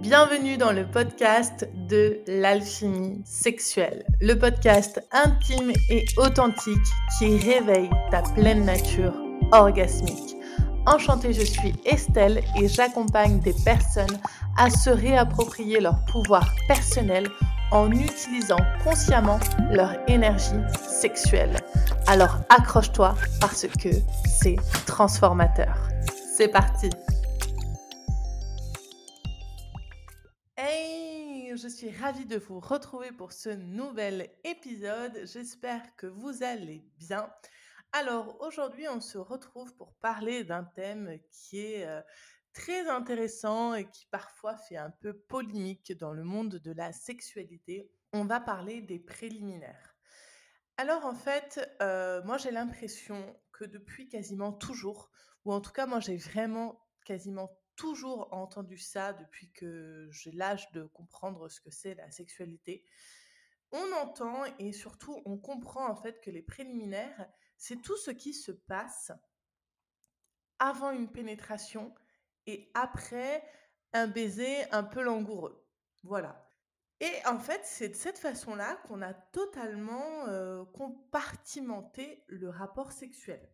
Bienvenue 0.00 0.56
dans 0.56 0.72
le 0.72 0.86
podcast 0.86 1.68
de 1.86 2.20
l'alchimie 2.26 3.20
sexuelle, 3.26 4.06
le 4.22 4.38
podcast 4.38 5.06
intime 5.12 5.70
et 5.90 6.06
authentique 6.16 6.78
qui 7.18 7.36
réveille 7.36 7.90
ta 8.10 8.22
pleine 8.22 8.64
nature 8.64 9.12
orgasmique. 9.52 10.34
Enchantée, 10.86 11.34
je 11.34 11.42
suis 11.42 11.74
Estelle 11.84 12.42
et 12.58 12.68
j'accompagne 12.68 13.40
des 13.40 13.52
personnes 13.66 14.18
à 14.56 14.70
se 14.70 14.88
réapproprier 14.88 15.78
leur 15.78 16.02
pouvoir 16.06 16.48
personnel 16.68 17.28
en 17.70 17.92
utilisant 17.92 18.60
consciemment 18.82 19.40
leur 19.70 19.94
énergie 20.08 20.62
sexuelle. 20.88 21.58
Alors 22.06 22.38
accroche-toi 22.48 23.14
parce 23.42 23.66
que 23.66 23.90
c'est 24.24 24.56
transformateur. 24.86 25.76
C'est 26.34 26.48
parti 26.48 26.88
suis 31.82 31.98
ravie 31.98 32.26
de 32.26 32.36
vous 32.36 32.60
retrouver 32.60 33.10
pour 33.10 33.32
ce 33.32 33.48
nouvel 33.48 34.30
épisode. 34.44 35.22
J'espère 35.24 35.96
que 35.96 36.06
vous 36.06 36.44
allez 36.44 36.86
bien. 36.96 37.28
Alors 37.90 38.40
aujourd'hui, 38.40 38.86
on 38.88 39.00
se 39.00 39.18
retrouve 39.18 39.74
pour 39.74 39.92
parler 39.94 40.44
d'un 40.44 40.62
thème 40.62 41.18
qui 41.32 41.58
est 41.58 41.84
euh, 41.84 42.00
très 42.52 42.88
intéressant 42.88 43.74
et 43.74 43.90
qui 43.90 44.06
parfois 44.12 44.56
fait 44.56 44.76
un 44.76 44.92
peu 45.00 45.12
polémique 45.12 45.92
dans 45.98 46.12
le 46.12 46.22
monde 46.22 46.54
de 46.54 46.70
la 46.70 46.92
sexualité. 46.92 47.90
On 48.12 48.26
va 48.26 48.38
parler 48.38 48.80
des 48.80 49.00
préliminaires. 49.00 49.96
Alors 50.76 51.04
en 51.04 51.16
fait, 51.16 51.68
euh, 51.82 52.22
moi 52.22 52.38
j'ai 52.38 52.52
l'impression 52.52 53.36
que 53.50 53.64
depuis 53.64 54.08
quasiment 54.08 54.52
toujours, 54.52 55.10
ou 55.44 55.52
en 55.52 55.60
tout 55.60 55.72
cas 55.72 55.86
moi 55.86 55.98
j'ai 55.98 56.16
vraiment 56.16 56.80
quasiment 57.04 57.50
toujours 57.82 58.32
entendu 58.32 58.78
ça 58.78 59.12
depuis 59.12 59.50
que 59.50 60.08
j'ai 60.12 60.30
l'âge 60.30 60.70
de 60.70 60.84
comprendre 60.84 61.48
ce 61.48 61.60
que 61.60 61.72
c'est 61.72 61.96
la 61.96 62.12
sexualité. 62.12 62.84
On 63.72 63.92
entend 63.94 64.44
et 64.60 64.70
surtout 64.70 65.20
on 65.24 65.36
comprend 65.36 65.88
en 65.88 65.96
fait 65.96 66.20
que 66.20 66.30
les 66.30 66.42
préliminaires, 66.42 67.28
c'est 67.56 67.82
tout 67.82 67.96
ce 67.96 68.12
qui 68.12 68.34
se 68.34 68.52
passe 68.52 69.10
avant 70.60 70.92
une 70.92 71.10
pénétration 71.10 71.92
et 72.46 72.70
après 72.74 73.42
un 73.92 74.06
baiser 74.06 74.70
un 74.70 74.84
peu 74.84 75.02
langoureux. 75.02 75.66
Voilà. 76.04 76.48
Et 77.00 77.12
en 77.26 77.40
fait, 77.40 77.62
c'est 77.64 77.88
de 77.88 77.96
cette 77.96 78.18
façon-là 78.18 78.76
qu'on 78.86 79.02
a 79.02 79.12
totalement 79.12 80.28
euh, 80.28 80.64
compartimenté 80.66 82.22
le 82.28 82.48
rapport 82.48 82.92
sexuel. 82.92 83.50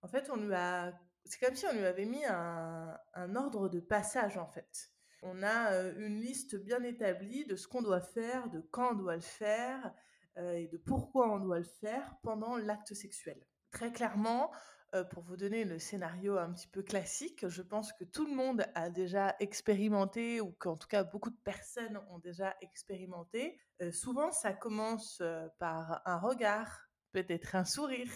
En 0.00 0.08
fait, 0.08 0.30
on 0.30 0.36
lui 0.36 0.54
a, 0.54 0.98
c'est 1.26 1.44
comme 1.44 1.56
si 1.56 1.66
on 1.66 1.72
lui 1.72 1.84
avait 1.84 2.04
mis 2.04 2.24
un, 2.24 3.34
ordre 3.34 3.68
de 3.68 3.80
passage 3.80 4.38
en 4.38 4.46
fait. 4.46 4.90
On 5.22 5.42
a 5.42 5.72
euh, 5.72 5.94
une 5.98 6.20
liste 6.20 6.56
bien 6.56 6.82
établie 6.82 7.46
de 7.46 7.56
ce 7.56 7.66
qu'on 7.66 7.82
doit 7.82 8.00
faire, 8.00 8.48
de 8.50 8.60
quand 8.60 8.92
on 8.92 8.94
doit 8.94 9.16
le 9.16 9.22
faire 9.22 9.92
euh, 10.38 10.52
et 10.52 10.68
de 10.68 10.76
pourquoi 10.76 11.32
on 11.32 11.40
doit 11.40 11.58
le 11.58 11.64
faire 11.64 12.16
pendant 12.22 12.56
l'acte 12.56 12.94
sexuel. 12.94 13.44
Très 13.70 13.92
clairement, 13.92 14.52
euh, 14.94 15.02
pour 15.02 15.24
vous 15.24 15.36
donner 15.36 15.64
le 15.64 15.78
scénario 15.78 16.38
un 16.38 16.52
petit 16.52 16.68
peu 16.68 16.82
classique, 16.82 17.48
je 17.48 17.62
pense 17.62 17.92
que 17.94 18.04
tout 18.04 18.26
le 18.26 18.34
monde 18.34 18.64
a 18.74 18.88
déjà 18.88 19.34
expérimenté, 19.40 20.40
ou 20.40 20.52
qu'en 20.52 20.76
tout 20.76 20.88
cas 20.88 21.02
beaucoup 21.02 21.30
de 21.30 21.40
personnes 21.44 22.00
ont 22.10 22.18
déjà 22.18 22.54
expérimenté. 22.60 23.58
Souvent, 23.90 24.30
ça 24.30 24.52
commence 24.52 25.22
par 25.58 26.02
un 26.06 26.18
regard, 26.18 26.88
peut-être 27.12 27.56
un 27.56 27.64
sourire, 27.64 28.10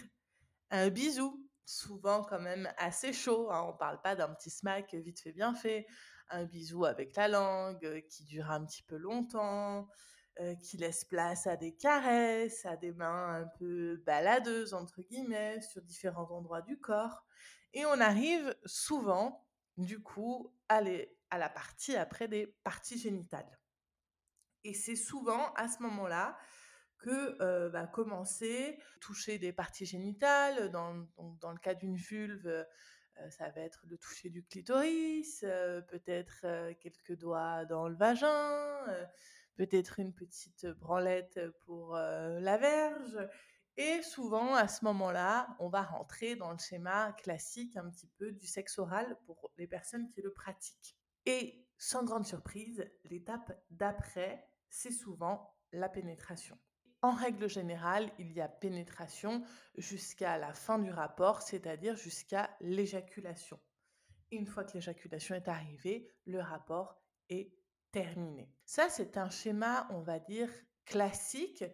un 0.71 0.89
bisou, 0.89 1.50
souvent 1.71 2.23
quand 2.23 2.41
même 2.41 2.69
assez 2.79 3.13
chaud. 3.13 3.51
Hein. 3.51 3.63
on 3.69 3.73
ne 3.73 3.79
parle 3.79 4.01
pas 4.01 4.17
d'un 4.17 4.29
petit 4.29 4.51
smack 4.51 4.95
vite 4.95 5.21
fait 5.21 5.33
bien 5.33 5.55
fait, 5.55 5.87
un 6.31 6.45
bisou 6.45 6.85
avec 6.85 7.17
la 7.17 7.29
langue 7.29 8.05
qui 8.09 8.25
dure 8.25 8.51
un 8.51 8.65
petit 8.65 8.83
peu 8.83 8.97
longtemps. 8.97 9.89
Euh, 10.39 10.55
qui 10.55 10.79
laisse 10.79 11.05
place 11.05 11.47
à 11.47 11.57
des 11.57 11.73
caresses, 11.73 12.65
à 12.65 12.77
des 12.77 12.93
mains 12.93 13.43
un 13.43 13.47
peu 13.59 13.97
baladeuses, 14.07 14.73
entre 14.73 15.03
guillemets, 15.03 15.61
sur 15.61 15.83
différents 15.83 16.31
endroits 16.31 16.63
du 16.63 16.79
corps. 16.79 17.27
Et 17.75 17.85
on 17.85 18.01
arrive 18.01 18.57
souvent, 18.65 19.47
du 19.77 20.01
coup, 20.01 20.55
à 20.69 20.81
la 20.81 21.49
partie 21.51 21.95
après 21.95 22.27
des 22.27 22.47
parties 22.65 22.97
génitales. 22.97 23.59
Et 24.65 24.73
c'est 24.73 24.97
souvent 24.97 25.53
à 25.55 25.69
ce 25.69 25.83
moment-là 25.83 26.39
que 27.01 27.43
euh, 27.43 27.69
va 27.71 27.87
commencer 27.87 28.79
toucher 29.01 29.39
des 29.39 29.53
parties 29.53 29.87
génitales. 29.87 30.71
Dans, 30.71 30.93
le 30.93 31.59
cas 31.59 31.75
d'une 31.75 31.97
vulve, 31.97 32.47
euh, 32.47 32.65
ça 33.31 33.51
va 33.51 33.63
être 33.63 33.83
le 33.87 33.99
toucher 33.99 34.31
du 34.31 34.45
clitoris, 34.45 35.41
peut-être 35.89 36.73
quelques 36.81 37.17
doigts 37.17 37.65
dans 37.67 37.89
le 37.89 37.97
vagin 37.97 38.87
peut-être 39.57 40.01
une 40.01 40.15
petite 40.15 40.67
branlette 40.67 41.39
pour 41.67 41.95
la 41.95 42.57
verge. 42.57 43.19
Et 43.77 44.03
souvent, 44.03 44.55
à 44.55 44.69
ce 44.69 44.85
moment-là, 44.85 45.57
on 45.59 45.69
va 45.69 45.83
rentrer 45.83 46.37
dans 46.37 46.53
le 46.53 46.59
schéma 46.59 47.13
classique 47.13 47.77
un 47.77 47.89
petit 47.89 48.09
peu 48.19 48.33
du 48.33 48.47
sexe 48.47 48.79
oral 48.79 49.19
pour 49.25 49.51
les 49.57 49.67
personnes 49.67 50.09
qui 50.11 50.21
le 50.23 50.33
pratiquent. 50.33 50.97
Et 51.27 51.67
sans 51.79 52.05
grande 52.05 52.27
surprise, 52.27 52.91
l'étape 53.05 53.59
d'après, 53.71 54.47
c'est 54.69 54.93
souvent 54.93 55.55
la 55.73 55.89
pénétration. 55.89 56.59
En 57.03 57.13
règle 57.13 57.49
générale, 57.49 58.11
il 58.19 58.33
y 58.33 58.43
a 58.43 58.49
pénétration 58.49 59.43
jusqu'à 59.79 60.37
la 60.37 60.53
fin 60.53 60.79
du 60.79 60.91
rapport, 60.91 61.41
c'est-à-dire 61.41 61.97
jusqu'à 61.97 62.51
l'éjaculation. 62.61 63.59
Une 64.31 64.47
fois 64.47 64.65
que 64.65 64.75
l'éjaculation 64.75 65.35
est 65.35 65.49
arrivée, 65.49 66.09
le 66.27 66.41
rapport 66.41 67.01
est 67.31 67.55
terminé. 67.91 68.53
Ça, 68.67 68.89
c'est 68.91 69.17
un 69.17 69.31
schéma, 69.31 69.89
on 69.91 70.01
va 70.01 70.19
dire, 70.19 70.51
classique. 70.85 71.65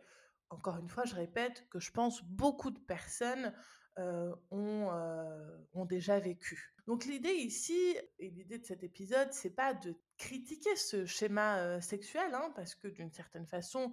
Encore 0.48 0.78
une 0.78 0.88
fois, 0.88 1.04
je 1.04 1.16
répète 1.16 1.68
que 1.70 1.80
je 1.80 1.90
pense 1.90 2.22
beaucoup 2.22 2.70
de 2.70 2.78
personnes 2.78 3.52
euh, 3.98 4.34
ont, 4.50 4.90
euh, 4.92 5.58
ont, 5.72 5.86
déjà 5.86 6.20
vécu. 6.20 6.74
Donc 6.86 7.06
l'idée 7.06 7.32
ici, 7.32 7.96
et 8.18 8.28
l'idée 8.28 8.58
de 8.58 8.64
cet 8.64 8.82
épisode, 8.82 9.32
c'est 9.32 9.54
pas 9.54 9.72
de 9.72 9.96
critiquer 10.18 10.76
ce 10.76 11.06
schéma 11.06 11.58
euh, 11.60 11.80
sexuel, 11.80 12.34
hein, 12.34 12.52
parce 12.54 12.74
que 12.74 12.88
d'une 12.88 13.10
certaine 13.10 13.46
façon, 13.46 13.90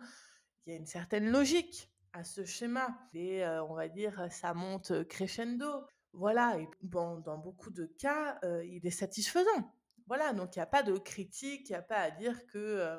il 0.65 0.73
y 0.73 0.75
a 0.75 0.79
une 0.79 0.85
certaine 0.85 1.29
logique 1.29 1.89
à 2.13 2.23
ce 2.23 2.45
schéma. 2.45 2.97
Et 3.13 3.45
on 3.45 3.73
va 3.73 3.87
dire, 3.87 4.27
ça 4.31 4.53
monte 4.53 5.03
crescendo. 5.07 5.85
Voilà, 6.13 6.59
et 6.59 6.67
bon, 6.81 7.19
dans 7.19 7.37
beaucoup 7.37 7.71
de 7.71 7.85
cas, 7.85 8.39
il 8.65 8.85
est 8.85 8.91
satisfaisant. 8.91 9.73
Voilà, 10.05 10.33
donc 10.33 10.55
il 10.55 10.59
n'y 10.59 10.63
a 10.63 10.67
pas 10.67 10.83
de 10.83 10.97
critique, 10.97 11.69
il 11.69 11.71
n'y 11.71 11.77
a 11.77 11.81
pas 11.81 11.97
à 11.97 12.11
dire 12.11 12.45
que 12.47 12.97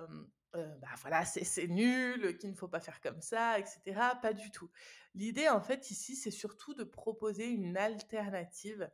bah 0.52 0.88
voilà, 1.00 1.24
c'est 1.24 1.66
nul, 1.68 2.38
qu'il 2.38 2.50
ne 2.50 2.54
faut 2.54 2.68
pas 2.68 2.80
faire 2.80 3.00
comme 3.00 3.20
ça, 3.20 3.58
etc. 3.58 4.00
Pas 4.22 4.32
du 4.32 4.50
tout. 4.50 4.70
L'idée, 5.14 5.48
en 5.48 5.60
fait, 5.60 5.90
ici, 5.90 6.16
c'est 6.16 6.30
surtout 6.30 6.74
de 6.74 6.84
proposer 6.84 7.46
une 7.46 7.76
alternative 7.76 8.90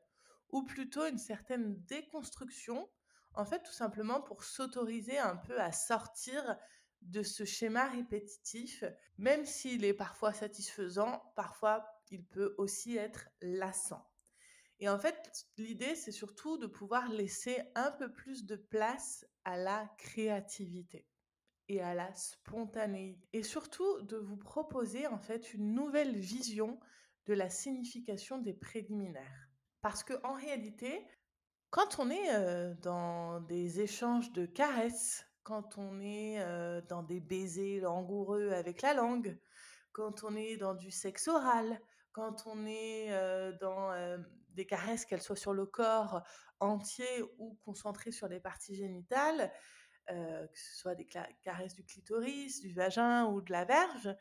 ou 0.51 0.65
plutôt 0.65 1.07
une 1.07 1.19
certaine 1.19 1.77
déconstruction, 1.85 2.91
en 3.35 3.45
fait, 3.45 3.63
tout 3.63 3.73
simplement 3.73 4.21
pour 4.21 4.43
s'autoriser 4.43 5.19
un 5.19 5.37
peu 5.37 5.61
à 5.61 5.71
sortir 5.71 6.57
de 7.03 7.23
ce 7.23 7.45
schéma 7.45 7.89
répétitif, 7.89 8.85
même 9.19 9.45
s'il 9.45 9.85
est 9.85 9.95
parfois 9.95 10.33
satisfaisant, 10.33 11.23
parfois 11.37 11.87
il 12.11 12.25
peut 12.25 12.55
aussi 12.59 12.97
être 12.97 13.29
lassant. 13.41 14.07
Et 14.79 14.89
en 14.89 14.99
fait, 14.99 15.47
l'idée, 15.59 15.95
c'est 15.95 16.13
surtout 16.13 16.57
de 16.57 16.67
pouvoir 16.67 17.09
laisser 17.09 17.61
un 17.75 17.91
peu 17.91 18.11
plus 18.13 18.47
de 18.47 18.57
place 18.57 19.27
à 19.45 19.57
la 19.57 19.91
créativité 19.99 21.07
et 21.69 21.83
à 21.83 21.95
la 21.95 22.13
spontanéité. 22.15 23.29
Et 23.33 23.43
surtout 23.43 24.03
de 24.03 24.17
vous 24.17 24.39
proposer 24.39 25.07
en 25.07 25.19
fait 25.19 25.53
une 25.53 25.75
nouvelle 25.75 26.19
vision 26.19 26.81
de 27.27 27.35
la 27.35 27.51
signification 27.51 28.39
des 28.39 28.55
préliminaires. 28.55 29.51
Parce 29.83 30.03
que 30.03 30.15
en 30.25 30.33
réalité, 30.33 31.07
quand 31.71 31.99
on 31.99 32.11
est 32.11 32.35
euh, 32.35 32.75
dans 32.83 33.41
des 33.41 33.81
échanges 33.81 34.33
de 34.33 34.47
caresses, 34.47 35.30
quand 35.51 35.79
on 35.79 36.01
est 36.01 36.39
euh, 36.39 36.81
dans 36.83 37.03
des 37.03 37.19
baisers 37.19 37.81
langoureux 37.81 38.51
avec 38.53 38.83
la 38.83 38.95
langue, 38.95 39.37
quand 39.91 40.23
on 40.23 40.37
est 40.37 40.57
dans 40.57 40.75
du 40.75 40.93
sexe 40.93 41.27
oral, 41.27 41.81
quand 42.13 42.47
on 42.47 42.67
est 42.67 43.11
euh, 43.11 43.51
dans 43.59 43.91
des 44.51 44.65
caresses, 44.65 45.05
qu'elles 45.05 45.23
soient 45.23 45.35
sur 45.35 45.53
le 45.53 45.67
corps 45.67 46.23
entier 46.61 47.25
ou 47.39 47.59
concentrées 47.65 48.13
sur 48.13 48.29
les 48.29 48.39
parties 48.39 48.77
génitales, 48.77 49.53
euh, 50.11 50.47
que 50.47 50.59
ce 50.59 50.77
soit 50.77 50.95
des 50.95 51.09
caresses 51.43 51.75
du 51.75 51.85
clitoris, 51.85 52.61
du 52.61 52.73
vagin 52.73 53.27
ou 53.27 53.41
de 53.41 53.51
la 53.51 53.65
verge, 53.65 54.15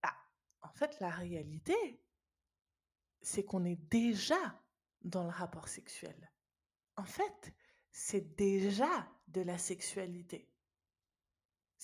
bah, 0.00 0.14
en 0.60 0.72
fait, 0.74 1.00
la 1.00 1.10
réalité, 1.10 2.04
c'est 3.20 3.44
qu'on 3.44 3.64
est 3.64 3.82
déjà 3.90 4.62
dans 5.00 5.24
le 5.24 5.30
rapport 5.30 5.66
sexuel. 5.66 6.30
En 6.94 7.04
fait, 7.04 7.52
c'est 7.90 8.36
déjà 8.36 9.08
de 9.26 9.40
la 9.40 9.58
sexualité. 9.58 10.51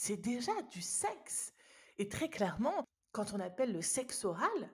C'est 0.01 0.17
déjà 0.17 0.53
du 0.71 0.81
sexe. 0.81 1.53
Et 1.99 2.09
très 2.09 2.31
clairement, 2.31 2.85
quand 3.11 3.35
on 3.35 3.41
appelle 3.41 3.73
le 3.73 3.83
sexe 3.83 4.25
oral, 4.25 4.73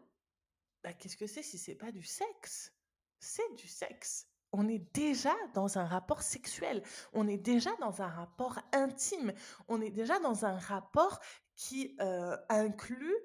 bah, 0.82 0.92
qu'est-ce 0.92 1.16
que 1.16 1.26
c'est 1.26 1.42
si 1.42 1.56
c'est 1.56 1.76
pas 1.76 1.90
du 1.92 2.02
sexe? 2.02 2.74
C'est 3.20 3.54
du 3.54 3.66
sexe. 3.66 4.28
on 4.52 4.68
est 4.68 4.94
déjà 4.94 5.34
dans 5.54 5.78
un 5.78 5.86
rapport 5.86 6.22
sexuel, 6.22 6.82
on 7.14 7.26
est 7.26 7.38
déjà 7.38 7.74
dans 7.80 8.02
un 8.02 8.06
rapport 8.06 8.60
intime, 8.72 9.32
on 9.66 9.80
est 9.80 9.90
déjà 9.90 10.20
dans 10.20 10.44
un 10.44 10.58
rapport 10.58 11.20
qui 11.56 11.96
euh, 12.02 12.36
inclut 12.50 13.16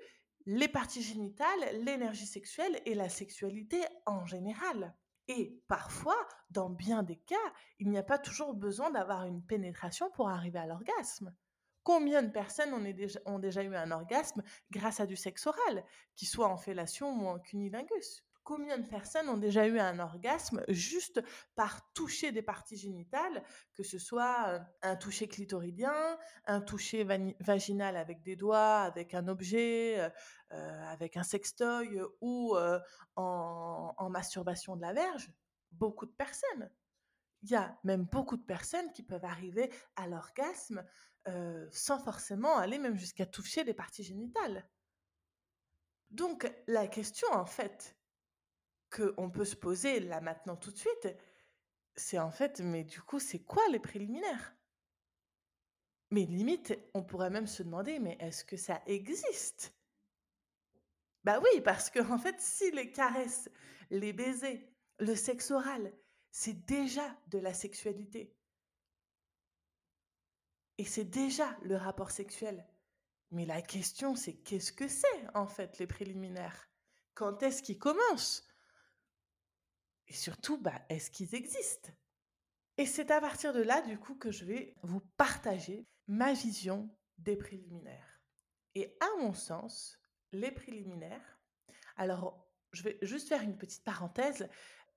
les 0.46 0.69
parties 0.69 1.04
génitales, 1.04 1.84
l'énergie 1.84 2.25
sexuelle 2.25 2.81
et 2.86 2.96
la 2.96 3.10
sexualité 3.10 3.84
en 4.06 4.25
général. 4.25 4.96
Et 5.28 5.62
parfois, 5.68 6.18
dans 6.50 6.69
bien 6.69 7.04
des 7.04 7.18
cas, 7.18 7.36
il 7.78 7.90
n'y 7.90 7.98
a 7.98 8.04
pas 8.04 8.19
toujours 8.19 8.54
besoin 8.54 8.90
d'avoir 8.90 9.25
une 9.25 9.46
pénétration 9.46 10.10
pour 10.12 10.30
arriver 10.30 10.60
à 10.60 10.66
l'orgasme. 10.66 11.36
Combien 11.83 12.21
de 12.23 12.29
personnes 12.29 12.73
ont 12.73 13.39
déjà, 13.39 13.63
eu 13.63 13.75
un 13.75 13.91
orgasme 13.91 14.43
grâce 14.71 14.99
à 14.99 15.05
du 15.05 15.15
sexe 15.15 15.47
oral, 15.47 15.83
qu'il 16.15 16.27
soit 16.27 16.47
en 16.47 16.57
fellation 16.57 17.09
ou 17.09 17.27
en 17.27 17.39
cunilingus? 17.39 18.23
Combien 18.43 18.79
de 18.79 18.87
personnes 18.87 19.29
ont 19.29 19.37
déjà 19.37 19.67
eu 19.67 19.77
un 19.77 19.99
orgasme 19.99 20.63
juste 20.69 21.21
par 21.55 21.91
toucher 21.93 22.31
des 22.31 22.41
parties 22.41 22.77
génitales, 22.77 23.43
que 23.75 23.83
ce 23.83 23.99
soit 23.99 24.59
un 24.81 24.95
toucher 24.95 25.27
clitoridien, 25.27 26.17
un 26.45 26.59
toucher 26.59 27.03
vaginal 27.39 27.95
avec 27.95 28.23
des 28.23 28.35
doigts, 28.35 28.81
avec 28.81 29.13
un 29.13 29.27
objet, 29.27 30.11
avec 30.49 31.15
un 31.15 31.23
sextoy 31.23 32.01
ou 32.21 32.57
en 33.15 34.09
masturbation 34.09 34.75
de 34.75 34.81
la 34.81 34.93
verge? 34.93 35.31
Beaucoup 35.71 36.07
de 36.07 36.11
personnes. 36.11 36.71
Il 37.41 37.50
y 37.50 37.56
a 37.56 37.80
même 37.83 38.03
beaucoup 38.03 38.38
de 38.38 38.45
personnes 38.45 38.91
qui 38.91 39.03
peuvent 39.03 39.25
arriver 39.25 39.71
à 39.95 40.07
l'orgasme 40.07 40.83
sans 41.71 42.00
forcément 42.00 42.57
aller 42.57 42.80
même 42.80 42.97
jusqu'à 42.97 43.25
toucher 43.25 43.63
les 43.63 43.74
parties 43.74 44.03
génitales. 44.03 44.68
Donc 46.09 46.51
la 46.68 46.88
question 46.88 47.27
en 47.31 47.45
fait 47.45 47.95
qu'on 48.89 49.30
peut 49.30 49.45
se 49.45 49.56
poser 49.56 50.00
là 50.00 50.21
maintenant 50.21 50.56
tout 50.56 50.71
de 50.71 50.77
suite, 50.77 51.07
c'est 51.95 52.18
en 52.18 52.31
fait, 52.31 52.62
mais 52.62 52.83
du 52.83 53.01
coup, 53.01 53.19
c'est 53.19 53.44
quoi 53.44 53.62
les 53.69 53.80
préliminaires? 53.80 54.56
Mais 56.09 56.25
limite, 56.25 56.74
on 56.95 57.03
pourrait 57.03 57.30
même 57.30 57.45
se 57.45 57.62
demander, 57.62 58.00
mais 58.00 58.18
est-ce 58.19 58.44
que 58.44 58.57
ça 58.57 58.81
existe? 58.88 59.75
Bah 61.24 61.39
oui, 61.39 61.62
parce 61.62 61.91
que 61.91 62.00
en 62.00 62.18
fait, 62.18 62.39
si 62.39 62.71
les 62.71 62.91
caresses, 62.91 63.50
les 63.91 64.13
baisers, 64.13 64.74
le 64.97 65.13
sexe 65.13 65.51
oral, 65.51 65.94
c'est 66.31 66.65
déjà 66.65 67.17
de 67.27 67.39
la 67.39 67.53
sexualité. 67.53 68.35
Et 70.77 70.85
c'est 70.85 71.05
déjà 71.05 71.57
le 71.61 71.75
rapport 71.75 72.11
sexuel. 72.11 72.65
Mais 73.31 73.45
la 73.45 73.61
question, 73.61 74.15
c'est 74.15 74.37
qu'est-ce 74.37 74.71
que 74.71 74.87
c'est 74.87 75.35
en 75.35 75.45
fait 75.45 75.77
les 75.77 75.87
préliminaires? 75.87 76.69
Quand 77.13 77.43
est-ce 77.43 77.61
qu'ils 77.61 77.77
commencent? 77.77 78.47
Et 80.07 80.13
surtout, 80.13 80.57
bah, 80.57 80.81
est-ce 80.89 81.11
qu'ils 81.11 81.35
existent? 81.35 81.91
Et 82.77 82.85
c'est 82.85 83.11
à 83.11 83.19
partir 83.19 83.53
de 83.53 83.61
là, 83.61 83.81
du 83.81 83.99
coup, 83.99 84.15
que 84.15 84.31
je 84.31 84.45
vais 84.45 84.75
vous 84.83 85.01
partager 85.17 85.85
ma 86.07 86.33
vision 86.33 86.89
des 87.17 87.35
préliminaires. 87.35 88.21
Et 88.73 88.97
à 89.01 89.07
mon 89.19 89.33
sens, 89.33 89.99
les 90.31 90.51
préliminaires, 90.51 91.39
alors 91.97 92.49
je 92.71 92.83
vais 92.83 92.97
juste 93.01 93.27
faire 93.27 93.41
une 93.41 93.57
petite 93.57 93.83
parenthèse, 93.83 94.47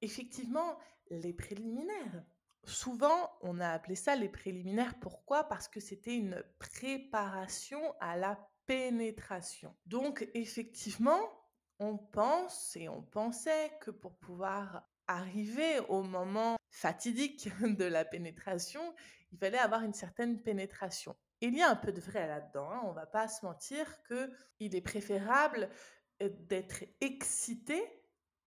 effectivement, 0.03 0.79
les 1.11 1.33
préliminaires, 1.33 2.25
souvent 2.65 3.33
on 3.41 3.61
a 3.61 3.71
appelé 3.71 3.95
ça 3.95 4.17
les 4.17 4.29
préliminaires, 4.29 4.99
pourquoi? 5.01 5.45
Parce 5.45 5.69
que 5.69 5.81
c'était 5.81 6.15
une 6.15 6.43
préparation 6.59 7.81
à 8.01 8.17
la 8.17 8.39
pénétration. 8.67 9.75
Donc 9.87 10.29
effectivement, 10.35 11.21
on 11.79 11.97
pense 11.97 12.77
et 12.77 12.89
on 12.89 13.03
pensait 13.03 13.73
que 13.81 13.91
pour 13.91 14.17
pouvoir 14.19 14.89
arriver 15.09 15.81
au 15.89 16.03
moment 16.03 16.57
fatidique 16.71 17.49
de 17.63 17.85
la 17.85 18.05
pénétration, 18.05 18.95
il 19.33 19.39
fallait 19.39 19.59
avoir 19.59 19.83
une 19.83 19.95
certaine 19.95 20.41
pénétration. 20.41 21.17
Il 21.41 21.57
y 21.57 21.63
a 21.63 21.69
un 21.69 21.77
peu 21.77 21.91
de 21.91 22.01
vrai 22.01 22.29
là-dedans, 22.29 22.71
hein. 22.71 22.81
on 22.85 22.91
ne 22.91 22.95
va 22.95 23.07
pas 23.07 23.27
se 23.27 23.45
mentir 23.45 23.87
qu'il 24.05 24.77
est 24.77 24.81
préférable 24.81 25.69
euh, 26.23 26.29
d'être 26.49 26.85
excité 27.01 27.83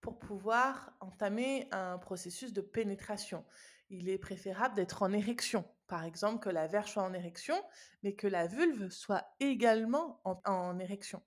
pour 0.06 0.20
pouvoir 0.20 0.94
entamer 1.00 1.68
un 1.72 1.98
processus 1.98 2.54
de 2.54 2.62
pénétration. 2.62 3.44
Il 3.90 4.08
est 4.08 4.20
préférable 4.20 4.76
d'être 4.76 5.02
en 5.02 5.12
érection, 5.12 5.66
par 5.88 6.04
exemple 6.04 6.44
que 6.44 6.50
la 6.52 6.68
verge 6.68 6.92
soit 6.92 7.02
en 7.02 7.14
érection, 7.16 7.60
mais 8.04 8.14
que 8.14 8.28
la 8.28 8.46
vulve 8.46 8.90
soit 8.90 9.26
également 9.40 10.22
en, 10.24 10.78
érection. 10.78 11.24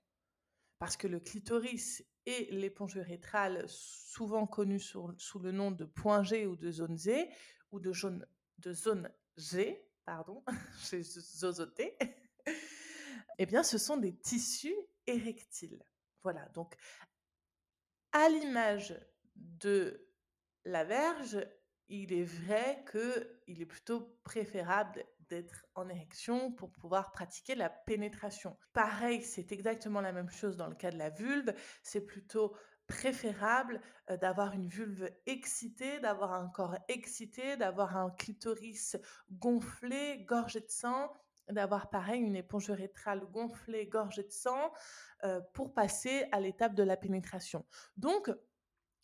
Parce 0.77 0.95
que 0.95 1.07
le 1.07 1.19
clitoris 1.19 2.05
et 2.25 2.47
l'éponge 2.51 2.95
urétrale, 2.95 3.65
souvent 3.67 4.47
connue 4.47 4.79
sous 4.79 5.39
le 5.41 5.51
nom 5.51 5.71
de 5.71 5.83
point 5.83 6.23
G 6.23 6.45
ou 6.45 6.55
de 6.55 6.71
zone 6.71 6.97
Z, 6.97 7.09
ou 7.73 7.81
de, 7.81 7.91
jaune, 7.91 8.25
de 8.59 8.71
zone 8.71 9.11
G, 9.35 9.85
pardon, 10.05 10.41
j'ai 10.89 11.03
zozoté, 11.03 11.97
eh 13.39 13.45
bien, 13.45 13.61
ce 13.61 13.77
sont 13.77 13.97
des 13.97 14.15
tissus 14.15 14.77
érectiles. 15.05 15.83
Voilà, 16.23 16.47
donc 16.53 16.75
à 18.11 18.29
l'image 18.29 18.99
de 19.35 20.07
la 20.65 20.83
verge, 20.83 21.39
il 21.89 22.13
est 22.13 22.23
vrai 22.23 22.83
qu'il 22.91 23.61
est 23.61 23.65
plutôt 23.65 24.19
préférable 24.23 25.05
d'être 25.29 25.65
en 25.75 25.89
érection 25.89 26.51
pour 26.51 26.71
pouvoir 26.71 27.11
pratiquer 27.11 27.55
la 27.55 27.69
pénétration. 27.69 28.57
Pareil, 28.73 29.23
c'est 29.23 29.51
exactement 29.51 30.01
la 30.01 30.11
même 30.11 30.29
chose 30.29 30.57
dans 30.57 30.67
le 30.67 30.75
cas 30.75 30.91
de 30.91 30.97
la 30.97 31.09
vulve. 31.09 31.53
C'est 31.83 32.05
plutôt 32.05 32.55
préférable 32.87 33.79
euh, 34.09 34.17
d'avoir 34.17 34.53
une 34.53 34.67
vulve 34.67 35.09
excitée, 35.27 35.99
d'avoir 35.99 36.33
un 36.33 36.49
corps 36.49 36.77
excité, 36.87 37.55
d'avoir 37.55 37.95
un 37.95 38.09
clitoris 38.11 38.97
gonflé, 39.31 40.25
gorgé 40.27 40.59
de 40.59 40.69
sang, 40.69 41.13
d'avoir 41.49 41.89
pareil 41.89 42.21
une 42.21 42.35
éponge 42.35 42.69
urétrale 42.69 43.25
gonflée, 43.31 43.87
gorgée 43.87 44.23
de 44.23 44.31
sang, 44.31 44.71
euh, 45.23 45.41
pour 45.53 45.73
passer 45.73 46.25
à 46.31 46.39
l'étape 46.39 46.75
de 46.75 46.83
la 46.83 46.97
pénétration. 46.97 47.65
Donc, 47.97 48.31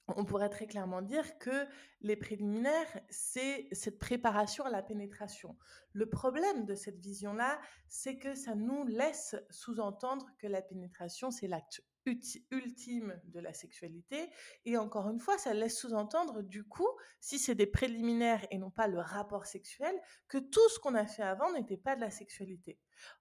on 0.07 0.23
pourrait 0.23 0.49
très 0.49 0.67
clairement 0.67 1.01
dire 1.01 1.37
que 1.39 1.65
les 2.01 2.15
préliminaires, 2.15 3.01
c'est 3.09 3.67
cette 3.71 3.97
préparation 3.97 4.63
à 4.65 4.69
la 4.69 4.83
pénétration. 4.83 5.57
Le 5.93 6.07
problème 6.07 6.65
de 6.65 6.75
cette 6.75 6.99
vision-là, 6.99 7.59
c'est 7.87 8.17
que 8.17 8.35
ça 8.35 8.53
nous 8.53 8.85
laisse 8.85 9.35
sous-entendre 9.49 10.27
que 10.37 10.47
la 10.47 10.61
pénétration, 10.61 11.31
c'est 11.31 11.47
l'acte 11.47 11.81
ultime 12.05 13.19
de 13.25 13.39
la 13.39 13.53
sexualité. 13.53 14.29
Et 14.65 14.77
encore 14.77 15.09
une 15.09 15.19
fois, 15.19 15.37
ça 15.37 15.53
laisse 15.53 15.77
sous-entendre, 15.79 16.41
du 16.41 16.63
coup, 16.63 16.87
si 17.19 17.39
c'est 17.39 17.55
des 17.55 17.67
préliminaires 17.67 18.45
et 18.51 18.57
non 18.57 18.71
pas 18.71 18.87
le 18.87 18.99
rapport 18.99 19.45
sexuel, 19.45 19.99
que 20.27 20.37
tout 20.37 20.69
ce 20.69 20.79
qu'on 20.79 20.95
a 20.95 21.07
fait 21.07 21.23
avant 21.23 21.51
n'était 21.53 21.77
pas 21.77 21.95
de 21.95 22.01
la 22.01 22.11
sexualité. 22.11 22.79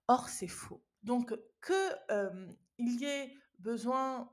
Or, 0.09 0.29
c'est 0.29 0.49
faux. 0.49 0.83
Donc, 1.03 1.35
qu'il 1.67 2.99
y 3.01 3.05
ait 3.05 3.35
besoin 3.59 4.31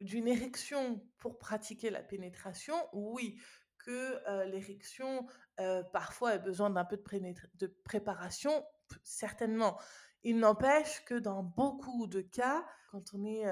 d'une 0.00 0.26
érection 0.26 1.06
pour 1.18 1.38
pratiquer 1.38 1.90
la 1.90 2.02
pénétration, 2.02 2.74
oui. 2.92 3.40
Que 3.84 4.44
l'érection, 4.44 5.26
parfois, 5.92 6.36
ait 6.36 6.38
besoin 6.38 6.70
d'un 6.70 6.84
peu 6.84 6.96
de 6.96 7.66
préparation, 7.84 8.64
certainement. 9.02 9.76
Il 10.24 10.38
n'empêche 10.38 11.04
que 11.04 11.14
dans 11.14 11.42
beaucoup 11.42 12.06
de 12.06 12.20
cas, 12.20 12.64
quand 12.90 13.14
on 13.14 13.24
est 13.24 13.44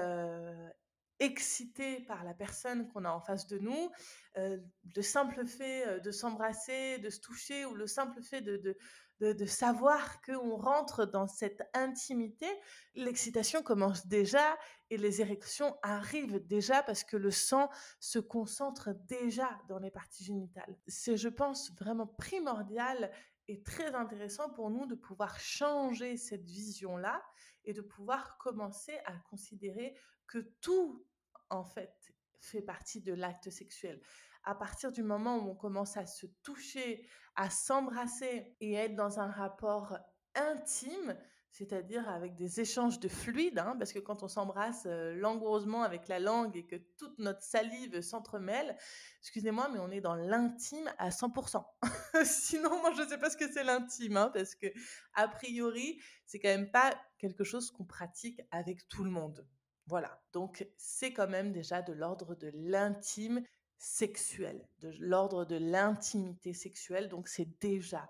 excité 1.19 1.99
par 2.01 2.23
la 2.23 2.33
personne 2.33 2.87
qu'on 2.87 3.05
a 3.05 3.11
en 3.11 3.21
face 3.21 3.47
de 3.47 3.59
nous, 3.59 3.91
le 4.35 5.01
simple 5.01 5.45
fait 5.45 5.99
de 5.99 6.11
s'embrasser, 6.11 6.97
de 6.99 7.09
se 7.09 7.19
toucher, 7.19 7.65
ou 7.65 7.75
le 7.75 7.87
simple 7.87 8.21
fait 8.21 8.41
de, 8.41 8.77
de, 9.21 9.45
savoir 9.45 10.21
qu'on 10.21 10.55
rentre 10.55 11.05
dans 11.05 11.27
cette 11.27 11.61
intimité, 11.73 12.47
l'excitation 12.95 13.61
commence 13.61 14.07
déjà 14.07 14.57
et 14.89 14.97
les 14.97 15.21
érections 15.21 15.77
arrivent 15.83 16.45
déjà 16.47 16.81
parce 16.81 17.03
que 17.03 17.17
le 17.17 17.29
sang 17.29 17.69
se 17.99 18.17
concentre 18.17 18.89
déjà 19.07 19.49
dans 19.69 19.77
les 19.77 19.91
parties 19.91 20.23
génitales. 20.23 20.75
C'est, 20.87 21.17
je 21.17 21.29
pense, 21.29 21.71
vraiment 21.79 22.07
primordial 22.07 23.11
et 23.51 23.61
très 23.63 23.95
intéressant 23.95 24.49
pour 24.49 24.69
nous 24.69 24.85
de 24.85 24.95
pouvoir 24.95 25.37
changer 25.37 26.15
cette 26.15 26.45
vision-là 26.45 27.21
et 27.65 27.73
de 27.73 27.81
pouvoir 27.81 28.37
commencer 28.37 28.97
à 29.05 29.13
considérer 29.29 29.93
que 30.25 30.39
tout, 30.61 31.05
en 31.49 31.65
fait, 31.65 31.93
fait 32.39 32.61
partie 32.61 33.01
de 33.01 33.11
l'acte 33.13 33.49
sexuel. 33.49 34.01
À 34.45 34.55
partir 34.55 34.93
du 34.93 35.03
moment 35.03 35.37
où 35.37 35.49
on 35.49 35.55
commence 35.55 35.97
à 35.97 36.05
se 36.05 36.27
toucher, 36.43 37.05
à 37.35 37.49
s'embrasser 37.49 38.55
et 38.61 38.73
être 38.73 38.95
dans 38.95 39.19
un 39.19 39.29
rapport 39.29 39.97
intime, 40.33 41.17
c'est-à-dire 41.51 42.07
avec 42.09 42.35
des 42.35 42.61
échanges 42.61 42.99
de 42.99 43.09
fluides, 43.09 43.59
hein, 43.59 43.75
parce 43.77 43.91
que 43.91 43.99
quand 43.99 44.23
on 44.23 44.27
s'embrasse 44.27 44.83
euh, 44.85 45.13
langoureusement 45.15 45.83
avec 45.83 46.07
la 46.07 46.19
langue 46.19 46.55
et 46.55 46.65
que 46.65 46.77
toute 46.97 47.19
notre 47.19 47.43
salive 47.43 48.01
s'entremêle, 48.01 48.77
excusez-moi, 49.19 49.69
mais 49.73 49.79
on 49.79 49.91
est 49.91 49.99
dans 49.99 50.15
l'intime 50.15 50.89
à 50.97 51.09
100%. 51.09 51.63
Sinon, 52.25 52.79
moi, 52.79 52.93
je 52.93 53.01
ne 53.01 53.07
sais 53.07 53.17
pas 53.17 53.29
ce 53.29 53.37
que 53.37 53.51
c'est 53.51 53.63
l'intime, 53.63 54.17
hein, 54.17 54.31
parce 54.33 54.55
que 54.55 54.67
a 55.13 55.27
priori, 55.27 56.01
c'est 56.25 56.39
quand 56.39 56.49
même 56.49 56.71
pas 56.71 56.97
quelque 57.17 57.43
chose 57.43 57.69
qu'on 57.71 57.85
pratique 57.85 58.41
avec 58.51 58.87
tout 58.87 59.03
le 59.03 59.11
monde. 59.11 59.45
Voilà, 59.87 60.21
donc 60.31 60.65
c'est 60.77 61.11
quand 61.11 61.27
même 61.27 61.51
déjà 61.51 61.81
de 61.81 61.91
l'ordre 61.91 62.33
de 62.35 62.49
l'intime 62.53 63.43
sexuel, 63.77 64.65
de 64.79 64.93
l'ordre 64.99 65.43
de 65.43 65.55
l'intimité 65.57 66.53
sexuelle. 66.53 67.09
Donc, 67.09 67.27
c'est 67.27 67.59
déjà 67.59 68.09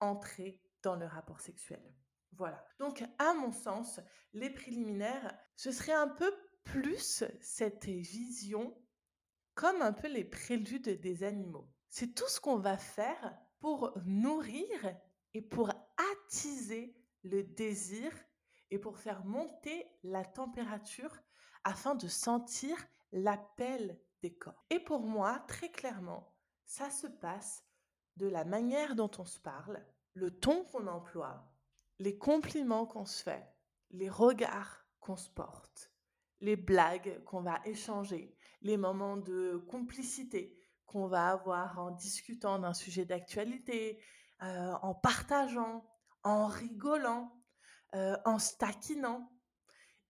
entrer 0.00 0.62
dans 0.82 0.94
le 0.94 1.06
rapport 1.06 1.40
sexuel. 1.40 1.82
Voilà. 2.36 2.64
Donc, 2.78 3.02
à 3.18 3.34
mon 3.34 3.52
sens, 3.52 4.00
les 4.32 4.50
préliminaires, 4.50 5.36
ce 5.56 5.72
serait 5.72 5.92
un 5.92 6.08
peu 6.08 6.32
plus 6.64 7.24
cette 7.40 7.86
vision 7.86 8.76
comme 9.54 9.80
un 9.80 9.92
peu 9.92 10.08
les 10.08 10.24
préludes 10.24 11.00
des 11.00 11.24
animaux. 11.24 11.70
C'est 11.88 12.14
tout 12.14 12.28
ce 12.28 12.40
qu'on 12.40 12.58
va 12.58 12.76
faire 12.76 13.38
pour 13.58 13.96
nourrir 14.04 14.68
et 15.32 15.40
pour 15.40 15.70
attiser 16.12 16.94
le 17.22 17.42
désir 17.42 18.12
et 18.70 18.78
pour 18.78 18.98
faire 18.98 19.24
monter 19.24 19.86
la 20.02 20.24
température 20.24 21.16
afin 21.64 21.94
de 21.94 22.08
sentir 22.08 22.76
l'appel 23.12 23.98
des 24.22 24.36
corps. 24.36 24.64
Et 24.70 24.80
pour 24.80 25.00
moi, 25.00 25.44
très 25.48 25.70
clairement, 25.70 26.34
ça 26.64 26.90
se 26.90 27.06
passe 27.06 27.64
de 28.16 28.26
la 28.26 28.44
manière 28.44 28.94
dont 28.94 29.10
on 29.18 29.24
se 29.24 29.40
parle, 29.40 29.84
le 30.14 30.30
ton 30.38 30.64
qu'on 30.64 30.86
emploie, 30.86 31.55
les 31.98 32.18
compliments 32.18 32.86
qu'on 32.86 33.06
se 33.06 33.22
fait, 33.22 33.46
les 33.90 34.08
regards 34.08 34.84
qu'on 35.00 35.16
se 35.16 35.30
porte, 35.30 35.92
les 36.40 36.56
blagues 36.56 37.22
qu'on 37.24 37.42
va 37.42 37.60
échanger, 37.64 38.36
les 38.62 38.76
moments 38.76 39.16
de 39.16 39.56
complicité 39.68 40.58
qu'on 40.86 41.06
va 41.06 41.30
avoir 41.30 41.78
en 41.78 41.90
discutant 41.90 42.58
d'un 42.58 42.74
sujet 42.74 43.04
d'actualité, 43.04 44.00
euh, 44.42 44.72
en 44.82 44.94
partageant, 44.94 45.84
en 46.22 46.46
rigolant, 46.46 47.32
euh, 47.94 48.16
en 48.24 48.38
se 48.38 48.56
taquinant 48.56 49.30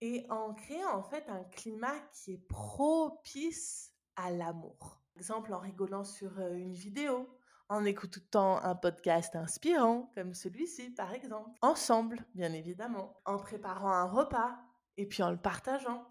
et 0.01 0.25
en 0.29 0.53
créant 0.53 0.95
en 0.95 1.03
fait 1.03 1.27
un 1.29 1.43
climat 1.45 1.97
qui 2.13 2.33
est 2.33 2.47
propice 2.47 3.93
à 4.15 4.31
l'amour. 4.31 4.77
Par 4.79 5.17
exemple, 5.21 5.53
en 5.53 5.59
rigolant 5.59 6.03
sur 6.03 6.39
euh, 6.39 6.53
une 6.53 6.73
vidéo, 6.73 7.29
en 7.69 7.85
écoutant 7.85 8.61
un 8.63 8.75
podcast 8.75 9.35
inspirant 9.35 10.11
comme 10.15 10.33
celui-ci 10.33 10.91
par 10.91 11.13
exemple, 11.13 11.51
ensemble 11.61 12.25
bien 12.35 12.53
évidemment, 12.53 13.19
en 13.25 13.37
préparant 13.37 13.91
un 13.91 14.05
repas 14.05 14.57
et 14.97 15.05
puis 15.05 15.23
en 15.23 15.31
le 15.31 15.37
partageant, 15.37 16.07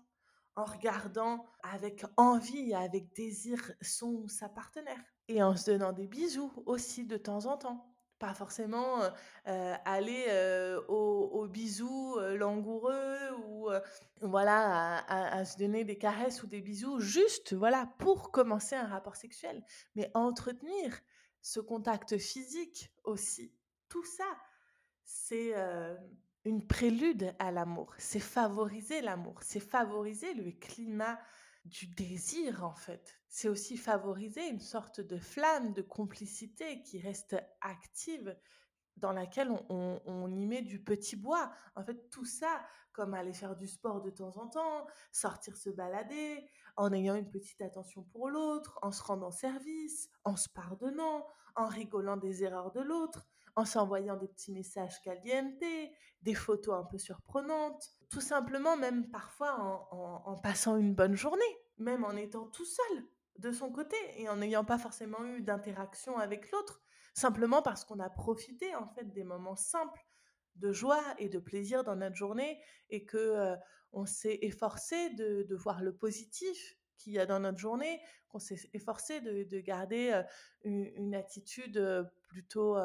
en 0.54 0.64
regardant 0.64 1.44
avec 1.62 2.04
envie 2.16 2.70
et 2.70 2.74
avec 2.74 3.14
désir 3.14 3.72
son 3.80 4.22
ou 4.24 4.28
sa 4.28 4.48
partenaire 4.48 5.02
et 5.28 5.42
en 5.42 5.56
se 5.56 5.70
donnant 5.70 5.92
des 5.92 6.06
bisous 6.06 6.52
aussi 6.66 7.04
de 7.04 7.16
temps 7.16 7.46
en 7.46 7.56
temps. 7.56 7.92
Pas 8.18 8.32
forcément 8.32 9.00
aller 9.44 10.24
au, 10.88 11.46
bisou 11.48 12.18
langoureux 12.18 13.18
ou 13.46 13.68
voilà 14.22 15.04
à, 15.06 15.44
se 15.44 15.58
donner 15.58 15.84
des 15.84 15.98
caresses 15.98 16.42
ou 16.42 16.46
des 16.46 16.62
bisous 16.62 16.98
juste 16.98 17.52
voilà 17.52 17.90
pour 17.98 18.30
commencer 18.30 18.74
un 18.74 18.86
rapport 18.86 19.16
sexuel, 19.16 19.62
mais 19.96 20.10
entretenir 20.14 20.98
ce 21.46 21.60
contact 21.60 22.18
physique 22.18 22.92
aussi. 23.04 23.54
Tout 23.88 24.04
ça, 24.04 24.26
c'est 25.04 25.54
une 26.44 26.66
prélude 26.66 27.36
à 27.38 27.52
l'amour, 27.52 27.94
c'est 27.98 28.18
favoriser 28.18 29.00
l'amour, 29.00 29.40
c'est 29.44 29.60
favoriser 29.60 30.34
le 30.34 30.50
climat 30.50 31.20
du 31.64 31.86
désir 31.86 32.64
en 32.64 32.74
fait. 32.74 33.20
C'est 33.28 33.48
aussi 33.48 33.76
favoriser 33.76 34.48
une 34.48 34.58
sorte 34.58 35.00
de 35.00 35.18
flamme 35.18 35.72
de 35.72 35.82
complicité 35.82 36.82
qui 36.82 36.98
reste 36.98 37.36
active, 37.60 38.36
dans 38.96 39.12
laquelle 39.12 39.50
on, 39.68 40.28
y 40.28 40.46
met 40.46 40.62
du 40.62 40.82
petit 40.82 41.16
bois. 41.16 41.52
En 41.74 41.84
fait, 41.84 42.10
tout 42.10 42.24
ça, 42.24 42.64
comme 42.92 43.14
aller 43.14 43.34
faire 43.34 43.54
du 43.54 43.68
sport 43.68 44.00
de 44.00 44.10
temps 44.10 44.36
en 44.38 44.48
temps, 44.48 44.86
sortir 45.12 45.56
se 45.56 45.70
balader, 45.70 46.48
en 46.76 46.92
ayant 46.92 47.14
une 47.14 47.30
petite 47.30 47.60
attention 47.62 48.02
pour 48.12 48.28
l'autre, 48.28 48.78
en 48.82 48.92
se 48.92 49.02
rendant 49.02 49.30
service, 49.30 50.10
en 50.24 50.36
se 50.36 50.48
pardonnant, 50.48 51.26
en 51.54 51.66
rigolant 51.66 52.16
des 52.16 52.44
erreurs 52.44 52.72
de 52.72 52.80
l'autre, 52.80 53.26
en 53.56 53.64
s'envoyant 53.64 54.16
des 54.16 54.28
petits 54.28 54.52
messages 54.52 55.00
caliente, 55.00 55.54
des 56.22 56.34
photos 56.34 56.74
un 56.74 56.84
peu 56.84 56.98
surprenantes, 56.98 57.96
tout 58.10 58.20
simplement 58.20 58.76
même 58.76 59.08
parfois 59.10 59.88
en, 59.90 60.36
passant 60.36 60.76
une 60.76 60.94
bonne 60.94 61.14
journée, 61.14 61.42
même 61.78 62.04
en 62.04 62.14
étant 62.16 62.46
tout 62.48 62.66
seul 62.66 63.04
de 63.38 63.52
son 63.52 63.70
côté 63.70 63.96
et 64.16 64.28
en 64.28 64.36
n'ayant 64.36 64.64
pas 64.64 64.78
forcément 64.78 65.24
eu 65.24 65.42
d'interaction 65.42 66.18
avec 66.18 66.50
l'autre, 66.52 66.82
simplement 67.14 67.62
parce 67.62 67.84
qu'on 67.84 68.00
a 68.00 68.10
profité 68.10 68.74
en 68.74 68.86
fait 68.86 69.12
des 69.12 69.24
moments 69.24 69.56
simples 69.56 70.04
de 70.56 70.72
joie 70.72 71.02
et 71.18 71.28
de 71.28 71.38
plaisir 71.38 71.84
dans 71.84 71.96
notre 71.96 72.16
journée 72.16 72.60
et 72.90 73.04
que 73.04 73.16
euh, 73.16 73.56
on 73.92 74.06
s'est 74.06 74.38
efforcé 74.42 75.10
de, 75.10 75.54
voir 75.54 75.82
le 75.82 75.94
positif 75.94 76.76
qu'il 76.96 77.12
y 77.12 77.18
a 77.18 77.26
dans 77.26 77.40
notre 77.40 77.58
journée, 77.58 78.00
qu'on 78.28 78.38
s'est 78.38 78.58
efforcé 78.74 79.20
de, 79.20 79.60
garder 79.60 80.12
euh, 80.12 80.22
une, 80.64 81.14
attitude 81.14 81.76
euh, 81.76 82.04
plutôt 82.28 82.76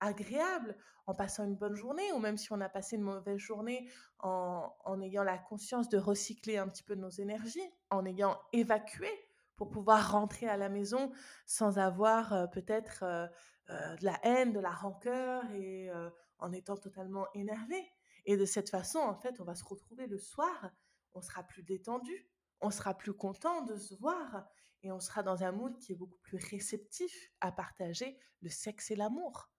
agréable 0.00 0.76
en 1.06 1.14
passant 1.14 1.44
une 1.44 1.56
bonne 1.56 1.74
journée, 1.74 2.12
ou 2.12 2.18
même 2.18 2.36
si 2.36 2.52
on 2.52 2.60
a 2.60 2.68
passé 2.68 2.96
une 2.96 3.02
mauvaise 3.02 3.38
journée, 3.38 3.88
en, 4.20 5.00
ayant 5.02 5.24
la 5.24 5.38
conscience 5.38 5.88
de 5.88 5.98
recycler 5.98 6.58
un 6.58 6.68
petit 6.68 6.84
peu 6.84 6.94
nos 6.94 7.10
énergies, 7.10 7.68
en 7.90 8.04
ayant 8.06 8.38
évacué 8.52 9.10
pour 9.56 9.70
pouvoir 9.70 10.12
rentrer 10.12 10.46
à 10.46 10.56
la 10.56 10.68
maison 10.68 11.10
sans 11.46 11.78
avoir 11.78 12.50
peut-être 12.50 13.04
de 13.68 14.04
la 14.04 14.20
haine, 14.22 14.52
de 14.52 14.60
la 14.60 14.70
rancœur 14.70 15.42
et 15.52 15.90
en 16.38 16.52
étant 16.52 16.76
totalement 16.76 17.26
énervé. 17.34 17.90
Et 18.24 18.36
de 18.36 18.44
cette 18.44 18.70
façon, 18.70 18.98
en 18.98 19.14
fait, 19.14 19.40
on 19.40 19.44
va 19.44 19.54
se 19.54 19.64
retrouver 19.64 20.06
le 20.06 20.18
soir, 20.18 20.70
on 21.14 21.20
sera 21.20 21.42
plus 21.42 21.62
détendu, 21.62 22.28
on 22.60 22.70
sera 22.70 22.94
plus 22.94 23.12
content 23.12 23.62
de 23.62 23.76
se 23.76 23.94
voir 23.96 24.46
et 24.82 24.92
on 24.92 25.00
sera 25.00 25.22
dans 25.22 25.42
un 25.42 25.52
mood 25.52 25.76
qui 25.78 25.92
est 25.92 25.96
beaucoup 25.96 26.18
plus 26.18 26.38
réceptif 26.38 27.30
à 27.40 27.52
partager 27.52 28.18
le 28.40 28.48
sexe 28.48 28.90
et 28.90 28.96
l'amour, 28.96 29.50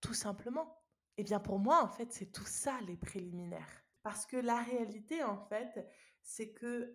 tout 0.00 0.14
simplement. 0.14 0.82
Et 1.16 1.24
bien 1.24 1.40
pour 1.40 1.58
moi, 1.58 1.82
en 1.82 1.88
fait, 1.88 2.12
c'est 2.12 2.32
tout 2.32 2.46
ça 2.46 2.80
les 2.82 2.96
préliminaires. 2.96 3.84
Parce 4.02 4.26
que 4.26 4.36
la 4.36 4.60
réalité, 4.60 5.22
en 5.22 5.38
fait, 5.46 5.86
c'est 6.22 6.52
que 6.52 6.94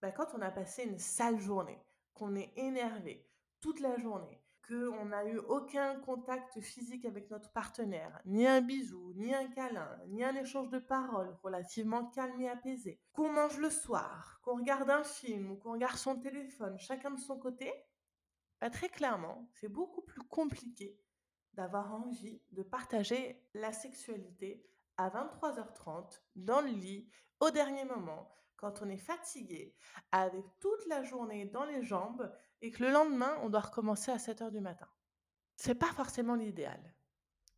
bah, 0.00 0.12
quand 0.12 0.34
on 0.34 0.42
a 0.42 0.50
passé 0.50 0.82
une 0.82 0.98
sale 0.98 1.40
journée, 1.40 1.80
qu'on 2.14 2.34
est 2.34 2.52
énervé 2.56 3.28
toute 3.60 3.80
la 3.80 3.96
journée, 3.98 4.42
qu'on 4.68 5.06
n'a 5.06 5.24
eu 5.26 5.38
aucun 5.38 5.96
contact 6.00 6.60
physique 6.60 7.04
avec 7.04 7.30
notre 7.30 7.52
partenaire, 7.52 8.20
ni 8.24 8.46
un 8.46 8.60
bisou, 8.60 9.12
ni 9.14 9.34
un 9.34 9.48
câlin, 9.48 9.96
ni 10.08 10.24
un 10.24 10.34
échange 10.34 10.70
de 10.70 10.78
paroles 10.78 11.36
relativement 11.42 12.06
calme 12.06 12.40
et 12.40 12.48
apaisé, 12.48 13.00
qu'on 13.12 13.32
mange 13.32 13.58
le 13.58 13.70
soir, 13.70 14.40
qu'on 14.42 14.56
regarde 14.56 14.90
un 14.90 15.04
film 15.04 15.52
ou 15.52 15.56
qu'on 15.56 15.72
regarde 15.72 15.96
son 15.96 16.18
téléphone, 16.18 16.78
chacun 16.78 17.10
de 17.10 17.20
son 17.20 17.38
côté, 17.38 17.72
bah, 18.60 18.70
très 18.70 18.88
clairement, 18.88 19.48
c'est 19.54 19.68
beaucoup 19.68 20.02
plus 20.02 20.22
compliqué 20.22 20.98
d'avoir 21.52 21.94
envie 21.94 22.42
de 22.52 22.62
partager 22.62 23.42
la 23.54 23.72
sexualité 23.72 24.66
à 24.96 25.10
23h30 25.10 26.22
dans 26.34 26.60
le 26.60 26.68
lit 26.68 27.08
au 27.40 27.50
dernier 27.50 27.84
moment 27.84 28.32
quand 28.56 28.82
on 28.82 28.88
est 28.88 28.96
fatigué 28.96 29.74
avec 30.12 30.44
toute 30.60 30.86
la 30.86 31.02
journée 31.02 31.46
dans 31.46 31.64
les 31.64 31.82
jambes 31.82 32.32
et 32.62 32.70
que 32.70 32.82
le 32.82 32.90
lendemain 32.90 33.38
on 33.42 33.48
doit 33.48 33.60
recommencer 33.60 34.10
à 34.10 34.16
7h 34.16 34.50
du 34.50 34.60
matin. 34.60 34.88
C'est 35.56 35.74
pas 35.74 35.92
forcément 35.92 36.34
l'idéal. 36.34 36.94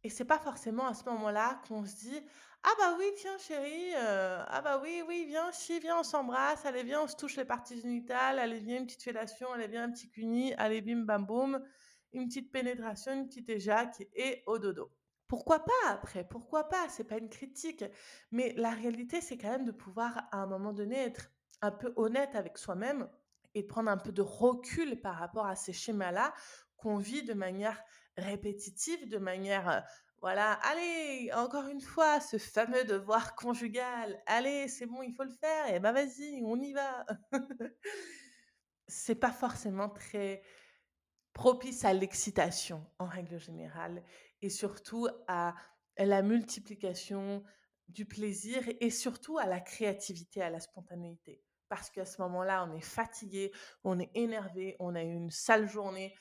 Et 0.05 0.11
c'est 0.11 0.25
pas 0.25 0.39
forcément 0.39 0.87
à 0.87 0.95
ce 0.95 1.05
moment-là 1.07 1.61
qu'on 1.67 1.85
se 1.85 1.97
dit 1.97 2.21
ah 2.63 2.71
bah 2.79 2.97
oui 2.99 3.05
tiens 3.17 3.39
chérie 3.39 3.95
euh, 3.97 4.45
ah 4.47 4.63
bah 4.63 4.81
oui 4.83 5.03
oui 5.07 5.25
viens 5.27 5.51
si 5.53 5.79
viens 5.81 6.01
on 6.01 6.03
s'embrasse 6.03 6.67
allez 6.67 6.83
viens 6.83 7.03
on 7.03 7.09
se 7.09 7.17
touche 7.17 7.37
les 7.37 7.45
parties 7.45 7.81
génitales 7.81 8.39
allez 8.39 8.59
viens 8.59 8.79
une 8.79 8.87
petite 8.87 9.03
fellation 9.03 9.53
allez 9.53 9.69
viens 9.69 9.85
un 9.85 9.91
petit 9.93 10.09
cuni 10.09 10.55
allez 10.55 10.81
bim 10.81 11.05
bam 11.05 11.25
boum 11.25 11.65
une 12.13 12.29
petite 12.29 12.51
pénétration, 12.53 13.13
une 13.13 13.27
petite 13.27 13.49
éjac 13.49 14.07
et 14.15 14.43
au 14.47 14.59
dodo. 14.59 14.91
Pourquoi 15.27 15.65
pas 15.65 15.91
après? 15.91 16.25
Pourquoi 16.25 16.69
pas? 16.69 16.89
C'est 16.89 17.05
pas 17.05 17.19
une 17.19 17.29
critique. 17.29 17.85
Mais 18.31 18.55
la 18.57 18.71
réalité, 18.71 19.21
c'est 19.21 19.37
quand 19.37 19.51
même 19.51 19.67
de 19.67 19.73
pouvoir, 19.73 20.27
à 20.33 20.39
un 20.39 20.47
moment 20.47 20.73
donné, 20.73 20.97
être 20.97 21.31
un 21.61 21.71
peu 21.71 21.93
honnête 21.97 22.35
avec 22.35 22.57
soi-même 22.57 23.09
et 23.59 23.63
prendre 23.63 23.91
un 23.91 23.97
peu 23.97 24.13
de 24.13 24.23
recul 24.23 25.01
par 25.01 25.17
rapport 25.17 25.47
à 25.47 25.57
ces 25.57 25.73
schémas-là 25.73 26.33
qu'on 26.77 26.97
vit 26.97 27.25
de 27.25 27.35
manière 27.35 27.83
répétitive, 28.17 29.09
de 29.09 29.19
manière, 29.19 29.69
euh, 29.69 29.81
voilà, 30.21 30.53
allez, 30.63 31.31
encore 31.35 31.67
une 31.67 31.81
fois, 31.81 32.21
ce 32.21 32.39
fameux 32.39 32.85
devoir 32.85 33.35
conjugal, 33.35 34.21
allez, 34.27 34.69
c'est 34.69 34.87
bon, 34.87 35.03
il 35.03 35.13
faut 35.13 35.25
le 35.25 35.35
faire, 35.41 35.75
et 35.75 35.81
ben 35.81 35.93
vas-y, 35.93 36.41
on 36.45 36.61
y 36.61 36.73
va. 36.73 37.07
c'est 38.89 39.15
pas 39.15 39.33
forcément 39.33 39.89
très 39.89 40.43
propice 41.33 41.85
à 41.85 41.93
l'excitation 41.93 42.85
en 42.99 43.07
règle 43.07 43.39
générale 43.39 44.03
et 44.41 44.51
surtout 44.51 45.09
à 45.29 45.55
la 45.97 46.23
multiplication 46.23 47.45
du 47.89 48.07
plaisir 48.07 48.63
et 48.81 48.91
surtout 48.91 49.39
à 49.39 49.47
la 49.47 49.61
créativité, 49.61 50.43
à 50.43 50.51
la 50.51 50.61
spontanéité. 50.61 51.43
Parce 51.69 51.91
qu'à 51.91 52.05
ce 52.05 52.21
moment-là, 52.23 52.65
on 52.65 52.75
est 52.75 52.81
fatigué, 52.81 53.53
on 53.85 53.99
est 53.99 54.11
énervé, 54.15 54.77
on 54.79 54.95
a 54.95 55.03
eu 55.03 55.13
une 55.13 55.31
sale 55.31 55.69
journée, 55.69 56.15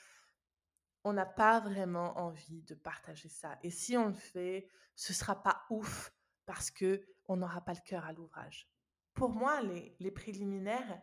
on 1.04 1.12
n'a 1.12 1.26
pas 1.26 1.60
vraiment 1.60 2.18
envie 2.18 2.62
de 2.62 2.74
partager 2.74 3.28
ça. 3.28 3.58
Et 3.62 3.70
si 3.70 3.96
on 3.96 4.08
le 4.08 4.14
fait, 4.14 4.68
ce 4.94 5.12
sera 5.12 5.42
pas 5.42 5.62
ouf 5.70 6.12
parce 6.44 6.70
que 6.70 7.02
on 7.26 7.36
n'aura 7.36 7.60
pas 7.62 7.74
le 7.74 7.80
cœur 7.84 8.04
à 8.04 8.12
l'ouvrage. 8.12 8.68
Pour 9.14 9.30
moi, 9.30 9.62
les, 9.62 9.96
les 10.00 10.10
préliminaires, 10.10 11.00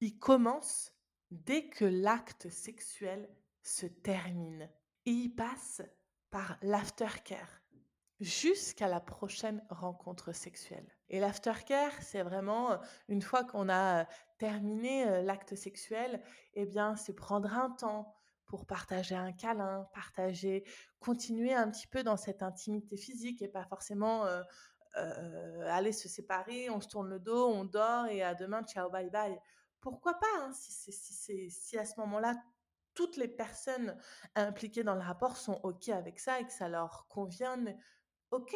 ils 0.00 0.18
commencent 0.18 0.92
dès 1.30 1.68
que 1.68 1.84
l'acte 1.84 2.48
sexuel 2.48 3.28
se 3.62 3.86
termine. 3.86 4.70
Et 5.06 5.10
il 5.10 5.34
passe 5.34 5.82
par 6.30 6.58
l'aftercare 6.62 7.59
jusqu'à 8.20 8.86
la 8.86 9.00
prochaine 9.00 9.64
rencontre 9.70 10.32
sexuelle. 10.32 10.86
Et 11.08 11.20
l'aftercare, 11.20 11.92
c'est 12.02 12.22
vraiment 12.22 12.72
euh, 12.72 12.76
une 13.08 13.22
fois 13.22 13.44
qu'on 13.44 13.68
a 13.68 14.02
euh, 14.02 14.04
terminé 14.38 15.08
euh, 15.08 15.22
l'acte 15.22 15.54
sexuel, 15.54 16.22
eh 16.54 16.66
bien, 16.66 16.96
c'est 16.96 17.14
prendre 17.14 17.52
un 17.52 17.70
temps 17.70 18.14
pour 18.44 18.66
partager 18.66 19.14
un 19.14 19.32
câlin, 19.32 19.88
partager, 19.94 20.64
continuer 20.98 21.54
un 21.54 21.70
petit 21.70 21.86
peu 21.86 22.02
dans 22.02 22.16
cette 22.16 22.42
intimité 22.42 22.96
physique 22.96 23.42
et 23.42 23.48
pas 23.48 23.64
forcément 23.64 24.26
aller 25.68 25.92
se 25.92 26.08
séparer, 26.08 26.68
on 26.68 26.80
se 26.80 26.88
tourne 26.88 27.08
le 27.08 27.20
dos, 27.20 27.46
on 27.46 27.64
dort 27.64 28.06
et 28.06 28.24
à 28.24 28.34
demain, 28.34 28.64
ciao, 28.64 28.90
bye 28.90 29.08
bye. 29.08 29.38
Pourquoi 29.80 30.14
pas, 30.14 30.26
hein, 30.40 30.52
si, 30.52 30.90
si, 30.90 31.48
si 31.48 31.78
à 31.78 31.84
ce 31.84 32.00
moment-là, 32.00 32.34
toutes 32.94 33.16
les 33.16 33.28
personnes 33.28 33.96
impliquées 34.34 34.82
dans 34.82 34.96
le 34.96 35.00
rapport 35.00 35.36
sont 35.36 35.60
OK 35.62 35.88
avec 35.90 36.18
ça 36.18 36.40
et 36.40 36.44
que 36.44 36.52
ça 36.52 36.68
leur 36.68 37.06
convienne, 37.08 37.78
OK. 38.30 38.54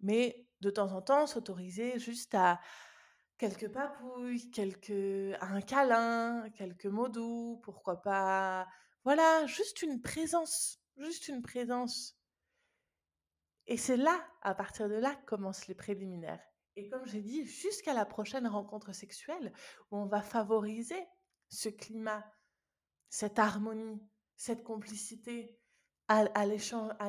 Mais 0.00 0.46
de 0.60 0.70
temps 0.70 0.92
en 0.92 1.02
temps, 1.02 1.26
s'autoriser 1.26 1.98
juste 1.98 2.34
à 2.34 2.60
quelques 3.38 3.70
papouilles, 3.70 4.50
quelques 4.50 5.36
un 5.40 5.60
câlin, 5.60 6.48
quelques 6.50 6.86
mots 6.86 7.08
doux, 7.08 7.60
pourquoi 7.62 8.02
pas 8.02 8.66
voilà, 9.04 9.46
juste 9.46 9.82
une 9.82 10.00
présence, 10.00 10.80
juste 10.96 11.26
une 11.26 11.42
présence. 11.42 12.16
Et 13.66 13.76
c'est 13.76 13.96
là, 13.96 14.24
à 14.42 14.54
partir 14.54 14.88
de 14.88 14.94
là, 14.94 15.16
commencent 15.26 15.66
les 15.66 15.74
préliminaires. 15.74 16.42
Et 16.76 16.88
comme 16.88 17.04
j'ai 17.06 17.20
dit, 17.20 17.44
jusqu'à 17.44 17.94
la 17.94 18.06
prochaine 18.06 18.46
rencontre 18.46 18.92
sexuelle, 18.92 19.52
où 19.90 19.96
on 19.96 20.06
va 20.06 20.22
favoriser 20.22 21.04
ce 21.48 21.68
climat, 21.68 22.24
cette 23.08 23.38
harmonie, 23.38 24.00
cette 24.36 24.62
complicité, 24.62 25.60
à, 26.08 26.46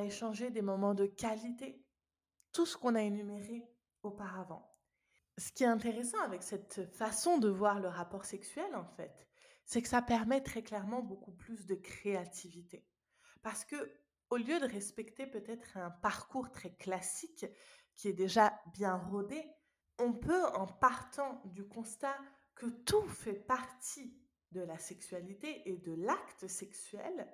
échanger 0.03 0.49
des 0.49 0.61
moments 0.61 0.93
de 0.93 1.05
qualité, 1.05 1.83
tout 2.51 2.65
ce 2.65 2.77
qu'on 2.77 2.95
a 2.95 3.01
énuméré 3.01 3.67
auparavant. 4.03 4.69
Ce 5.37 5.51
qui 5.51 5.63
est 5.63 5.67
intéressant 5.67 6.21
avec 6.21 6.43
cette 6.43 6.85
façon 6.93 7.37
de 7.37 7.49
voir 7.49 7.79
le 7.79 7.87
rapport 7.87 8.25
sexuel, 8.25 8.75
en 8.75 8.85
fait, 8.85 9.27
c'est 9.65 9.81
que 9.81 9.87
ça 9.87 10.01
permet 10.01 10.41
très 10.41 10.61
clairement 10.61 11.01
beaucoup 11.01 11.31
plus 11.31 11.65
de 11.65 11.75
créativité. 11.75 12.85
Parce 13.41 13.65
que, 13.65 13.91
au 14.29 14.37
lieu 14.37 14.59
de 14.59 14.65
respecter 14.65 15.27
peut-être 15.27 15.77
un 15.77 15.89
parcours 15.89 16.51
très 16.51 16.73
classique 16.75 17.45
qui 17.95 18.07
est 18.07 18.13
déjà 18.13 18.59
bien 18.73 18.95
rodé, 18.95 19.43
on 19.99 20.13
peut, 20.13 20.45
en 20.55 20.67
partant 20.67 21.41
du 21.45 21.67
constat 21.67 22.17
que 22.55 22.67
tout 22.67 23.07
fait 23.07 23.33
partie 23.33 24.17
de 24.51 24.61
la 24.61 24.77
sexualité 24.77 25.67
et 25.69 25.77
de 25.77 25.93
l'acte 25.93 26.47
sexuel, 26.47 27.27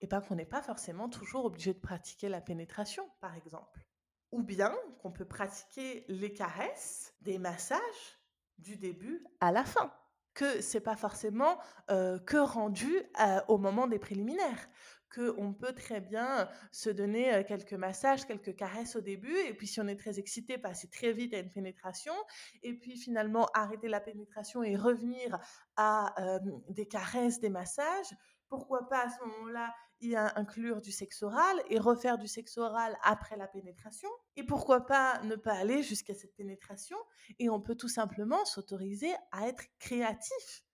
et 0.00 0.06
pas 0.06 0.20
qu'on 0.20 0.34
n'est 0.36 0.44
pas 0.44 0.62
forcément 0.62 1.08
toujours 1.08 1.44
obligé 1.44 1.74
de 1.74 1.80
pratiquer 1.80 2.28
la 2.28 2.40
pénétration, 2.40 3.08
par 3.20 3.34
exemple. 3.34 3.84
Ou 4.32 4.42
bien 4.42 4.74
qu'on 5.00 5.12
peut 5.12 5.24
pratiquer 5.24 6.04
les 6.08 6.32
caresses, 6.32 7.14
des 7.20 7.38
massages 7.38 8.20
du 8.58 8.76
début 8.76 9.24
à 9.40 9.52
la 9.52 9.64
fin 9.64 9.92
que 10.34 10.60
c'est 10.60 10.80
pas 10.80 10.96
forcément 10.96 11.58
que 11.88 12.36
rendu 12.36 13.02
au 13.48 13.58
moment 13.58 13.88
des 13.88 13.98
préliminaires, 13.98 14.68
que 15.10 15.34
on 15.38 15.52
peut 15.52 15.72
très 15.72 16.00
bien 16.00 16.48
se 16.70 16.88
donner 16.88 17.44
quelques 17.48 17.72
massages, 17.72 18.24
quelques 18.24 18.54
caresses 18.54 18.94
au 18.94 19.00
début, 19.00 19.36
et 19.36 19.54
puis 19.54 19.66
si 19.66 19.80
on 19.80 19.88
est 19.88 19.98
très 19.98 20.20
excité, 20.20 20.56
passer 20.56 20.88
très 20.88 21.12
vite 21.12 21.34
à 21.34 21.40
une 21.40 21.50
pénétration, 21.50 22.14
et 22.62 22.74
puis 22.78 22.96
finalement 22.96 23.46
arrêter 23.54 23.88
la 23.88 24.00
pénétration 24.00 24.62
et 24.62 24.76
revenir 24.76 25.36
à 25.76 26.14
des 26.68 26.86
caresses, 26.86 27.40
des 27.40 27.50
massages. 27.50 28.14
Pourquoi 28.48 28.88
pas 28.88 29.06
à 29.06 29.08
ce 29.08 29.20
moment-là 29.24 29.74
y 30.00 30.16
inclure 30.16 30.80
du 30.80 30.92
sexe 30.92 31.22
oral 31.22 31.62
et 31.68 31.78
refaire 31.78 32.18
du 32.18 32.26
sexe 32.26 32.56
oral 32.58 32.96
après 33.02 33.36
la 33.36 33.46
pénétration. 33.46 34.08
Et 34.36 34.44
pourquoi 34.44 34.86
pas 34.86 35.22
ne 35.22 35.36
pas 35.36 35.54
aller 35.54 35.82
jusqu'à 35.82 36.14
cette 36.14 36.34
pénétration 36.36 36.96
et 37.38 37.50
on 37.50 37.60
peut 37.60 37.74
tout 37.74 37.88
simplement 37.88 38.44
s'autoriser 38.44 39.12
à 39.32 39.48
être 39.48 39.64
créatif 39.78 40.64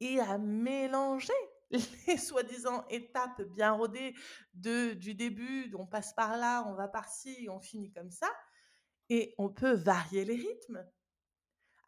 et 0.00 0.18
à 0.20 0.38
mélanger 0.38 1.32
les 2.06 2.16
soi-disant 2.16 2.84
étapes 2.88 3.42
bien 3.42 3.72
rodées 3.72 4.14
de, 4.54 4.94
du 4.94 5.14
début, 5.14 5.72
on 5.78 5.86
passe 5.86 6.12
par 6.14 6.36
là, 6.36 6.64
on 6.68 6.74
va 6.74 6.88
par 6.88 7.08
ci, 7.08 7.48
on 7.50 7.60
finit 7.60 7.92
comme 7.92 8.10
ça. 8.10 8.28
Et 9.08 9.34
on 9.38 9.50
peut 9.50 9.72
varier 9.72 10.24
les 10.24 10.36
rythmes 10.36 10.84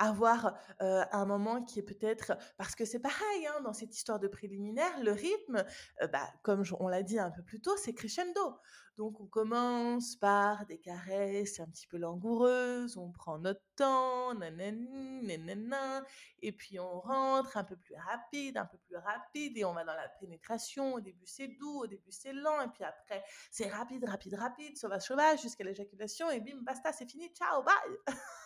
avoir 0.02 0.54
un 0.78 1.26
moment 1.26 1.62
qui 1.62 1.78
est 1.78 1.82
peut-être 1.82 2.32
parce 2.56 2.74
que 2.74 2.84
c'est 2.84 3.00
pareil 3.00 3.46
hein, 3.46 3.60
dans 3.62 3.72
cette 3.72 3.94
histoire 3.94 4.18
de 4.18 4.28
préliminaire, 4.28 5.02
le 5.02 5.12
rythme, 5.12 5.64
bah, 6.12 6.28
comme 6.42 6.64
on 6.80 6.88
l'a 6.88 7.02
dit 7.02 7.18
un 7.18 7.30
peu 7.30 7.42
plus 7.42 7.60
tôt, 7.60 7.76
c'est 7.76 7.94
crescendo. 7.94 8.58
Donc 8.98 9.20
on 9.20 9.26
commence 9.26 10.16
par 10.16 10.66
des 10.66 10.78
caresses 10.78 11.60
un 11.60 11.66
petit 11.66 11.86
peu 11.86 11.96
langoureuses, 11.96 12.98
on 12.98 13.10
prend 13.10 13.38
notre 13.38 13.62
temps, 13.74 14.34
nanana, 14.34 16.04
et 16.40 16.52
puis 16.52 16.78
on 16.78 17.00
rentre 17.00 17.56
un 17.56 17.64
peu 17.64 17.76
plus 17.76 17.94
rapide, 17.94 18.58
un 18.58 18.66
peu 18.66 18.76
plus 18.78 18.96
rapide, 18.96 19.56
et 19.56 19.64
on 19.64 19.72
va 19.72 19.84
dans 19.84 19.94
la 19.94 20.08
pénétration. 20.20 20.94
Au 20.94 21.00
début 21.00 21.26
c'est 21.26 21.48
doux, 21.48 21.80
au 21.80 21.86
début 21.86 22.12
c'est 22.12 22.34
lent, 22.34 22.60
et 22.60 22.68
puis 22.68 22.84
après 22.84 23.24
c'est 23.50 23.68
rapide, 23.68 24.04
rapide, 24.04 24.34
rapide, 24.34 24.76
sauvage, 24.76 25.02
sauvage, 25.02 25.40
jusqu'à 25.40 25.64
l'éjaculation, 25.64 26.30
et 26.30 26.40
bim, 26.40 26.60
basta, 26.60 26.92
c'est 26.92 27.10
fini, 27.10 27.28
ciao, 27.30 27.62
bye 27.62 27.74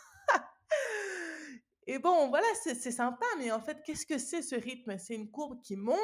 Et 1.86 1.98
bon, 1.98 2.28
voilà, 2.28 2.46
c'est 2.62 2.90
sympa, 2.90 3.26
mais 3.38 3.52
en 3.52 3.60
fait, 3.60 3.82
qu'est-ce 3.84 4.06
que 4.06 4.18
c'est 4.18 4.42
ce 4.42 4.56
rythme? 4.56 4.98
C'est 4.98 5.14
une 5.14 5.30
courbe 5.30 5.60
qui 5.62 5.76
monte, 5.76 5.96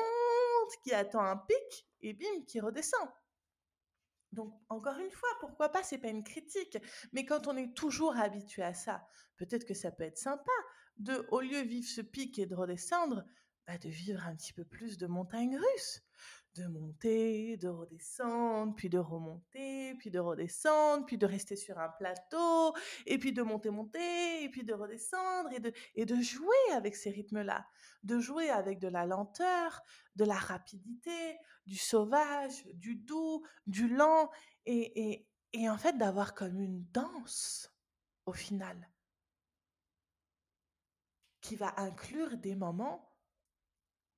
qui 0.84 0.92
attend 0.92 1.24
un 1.24 1.36
pic, 1.36 1.88
et 2.00 2.12
bim, 2.12 2.44
qui 2.46 2.60
redescend. 2.60 3.08
Donc, 4.30 4.54
encore 4.68 4.98
une 4.98 5.10
fois, 5.10 5.28
pourquoi 5.40 5.70
pas 5.70 5.82
C'est 5.82 5.98
pas 5.98 6.08
une 6.08 6.24
critique. 6.24 6.78
Mais 7.12 7.26
quand 7.26 7.48
on 7.48 7.56
est 7.56 7.76
toujours 7.76 8.16
habitué 8.16 8.62
à 8.62 8.74
ça, 8.74 9.06
peut-être 9.36 9.64
que 9.66 9.74
ça 9.74 9.90
peut 9.90 10.04
être 10.04 10.18
sympa 10.18 10.52
de, 10.96 11.26
au 11.30 11.40
lieu 11.40 11.62
de 11.62 11.68
vivre 11.68 11.88
ce 11.88 12.00
pic 12.00 12.38
et 12.38 12.46
de 12.46 12.54
redescendre, 12.54 13.24
bah, 13.66 13.76
de 13.76 13.88
vivre 13.88 14.24
un 14.26 14.34
petit 14.34 14.52
peu 14.52 14.64
plus 14.64 14.98
de 14.98 15.06
montagne 15.06 15.58
russe 15.58 16.02
de 16.54 16.66
monter, 16.66 17.56
de 17.56 17.68
redescendre, 17.68 18.74
puis 18.74 18.90
de 18.90 18.98
remonter, 18.98 19.94
puis 19.94 20.10
de 20.10 20.18
redescendre, 20.18 21.06
puis 21.06 21.16
de 21.16 21.24
rester 21.26 21.56
sur 21.56 21.78
un 21.78 21.88
plateau, 21.88 22.74
et 23.06 23.18
puis 23.18 23.32
de 23.32 23.42
monter, 23.42 23.70
monter, 23.70 24.44
et 24.44 24.48
puis 24.50 24.62
de 24.62 24.74
redescendre, 24.74 25.50
et 25.52 25.60
de, 25.60 25.72
et 25.94 26.04
de 26.04 26.20
jouer 26.20 26.72
avec 26.74 26.94
ces 26.94 27.10
rythmes-là, 27.10 27.66
de 28.02 28.20
jouer 28.20 28.50
avec 28.50 28.78
de 28.80 28.88
la 28.88 29.06
lenteur, 29.06 29.82
de 30.16 30.24
la 30.24 30.36
rapidité, 30.36 31.38
du 31.66 31.76
sauvage, 31.76 32.66
du 32.74 32.96
doux, 32.96 33.42
du 33.66 33.88
lent, 33.88 34.30
et, 34.66 35.10
et, 35.10 35.28
et 35.54 35.70
en 35.70 35.78
fait 35.78 35.96
d'avoir 35.96 36.34
comme 36.34 36.60
une 36.60 36.84
danse 36.92 37.74
au 38.26 38.32
final, 38.32 38.90
qui 41.40 41.56
va 41.56 41.74
inclure 41.78 42.36
des 42.36 42.54
moments 42.54 43.10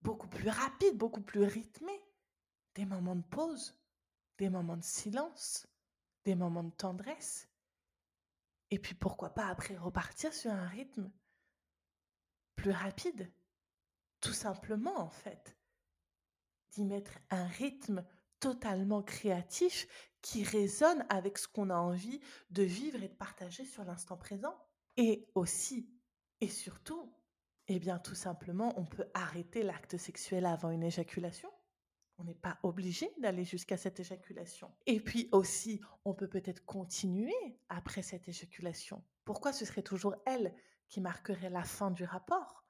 beaucoup 0.03 0.29
plus 0.29 0.49
rapides, 0.49 0.99
beaucoup 0.99 1.23
plus 1.23 1.45
rythmés 1.45 2.03
des 2.75 2.85
moments 2.85 3.17
de 3.17 3.23
pause, 3.23 3.79
des 4.39 4.49
moments 4.49 4.77
de 4.77 4.85
silence, 4.85 5.67
des 6.25 6.35
moments 6.35 6.65
de 6.65 6.73
tendresse. 6.73 7.49
Et 8.71 8.79
puis 8.79 8.95
pourquoi 8.95 9.31
pas 9.31 9.47
après 9.47 9.77
repartir 9.77 10.33
sur 10.33 10.51
un 10.51 10.67
rythme 10.67 11.11
plus 12.57 12.73
rapide. 12.73 13.33
Tout 14.21 14.33
simplement 14.33 14.99
en 14.99 15.11
fait. 15.11 15.57
D'y 16.73 16.85
mettre 16.85 17.13
un 17.31 17.47
rythme 17.47 18.05
totalement 18.41 19.03
créatif 19.03 19.87
qui 20.23 20.43
résonne 20.43 21.05
avec 21.09 21.39
ce 21.39 21.47
qu'on 21.47 21.71
a 21.71 21.77
envie 21.77 22.21
de 22.51 22.63
vivre 22.63 23.03
et 23.03 23.09
de 23.09 23.15
partager 23.15 23.65
sur 23.65 23.85
l'instant 23.85 24.17
présent. 24.17 24.57
Et 24.97 25.29
aussi, 25.35 25.89
et 26.41 26.49
surtout, 26.49 27.13
eh 27.69 27.79
bien 27.79 27.99
tout 27.99 28.15
simplement, 28.15 28.73
on 28.79 28.85
peut 28.85 29.07
arrêter 29.15 29.63
l'acte 29.63 29.97
sexuel 29.97 30.47
avant 30.47 30.71
une 30.71 30.83
éjaculation. 30.83 31.51
On 32.19 32.25
n'est 32.25 32.35
pas 32.35 32.59
obligé 32.63 33.13
d'aller 33.19 33.45
jusqu'à 33.45 33.77
cette 33.77 33.99
éjaculation. 33.99 34.73
Et 34.87 35.01
puis 35.01 35.29
aussi, 35.33 35.81
on 36.05 36.15
peut 36.15 36.29
peut-être 36.29 36.65
continuer 36.65 37.59
après 37.69 38.03
cette 38.03 38.29
éjaculation. 38.29 39.05
Pourquoi 39.25 39.53
ce 39.53 39.65
serait 39.65 39.83
toujours 39.83 40.15
elle 40.27 40.55
qui 40.89 41.01
marquerait 41.01 41.51
la 41.51 41.65
fin 41.65 41.91
du 41.91 42.05
rapport? 42.05 42.65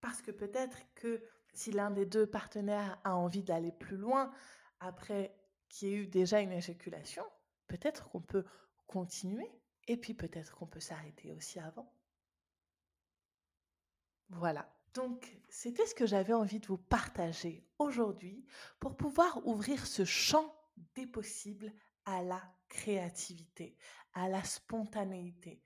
Parce 0.00 0.22
que 0.22 0.30
peut-être 0.30 0.78
que 0.94 1.22
si 1.52 1.72
l'un 1.72 1.90
des 1.90 2.06
deux 2.06 2.26
partenaires 2.26 3.00
a 3.04 3.16
envie 3.16 3.42
d'aller 3.42 3.72
plus 3.72 3.96
loin 3.96 4.32
après 4.80 5.34
qu'il 5.68 5.88
y 5.88 5.92
ait 5.92 5.96
eu 5.96 6.06
déjà 6.06 6.40
une 6.40 6.52
éjaculation, 6.52 7.24
peut-être 7.68 8.08
qu'on 8.10 8.20
peut 8.20 8.44
continuer 8.86 9.50
et 9.86 9.96
puis 9.96 10.14
peut-être 10.14 10.54
qu'on 10.56 10.66
peut 10.66 10.80
s'arrêter 10.80 11.32
aussi 11.32 11.58
avant. 11.58 11.92
Voilà. 14.30 14.68
Donc, 14.94 15.40
c'était 15.48 15.86
ce 15.86 15.94
que 15.94 16.06
j'avais 16.06 16.32
envie 16.32 16.60
de 16.60 16.66
vous 16.66 16.78
partager 16.78 17.66
aujourd'hui 17.78 18.44
pour 18.80 18.96
pouvoir 18.96 19.46
ouvrir 19.46 19.86
ce 19.86 20.04
champ 20.04 20.54
des 20.94 21.06
possibles 21.06 21.72
à 22.04 22.22
la 22.22 22.42
créativité, 22.68 23.76
à 24.14 24.28
la 24.28 24.42
spontanéité, 24.42 25.62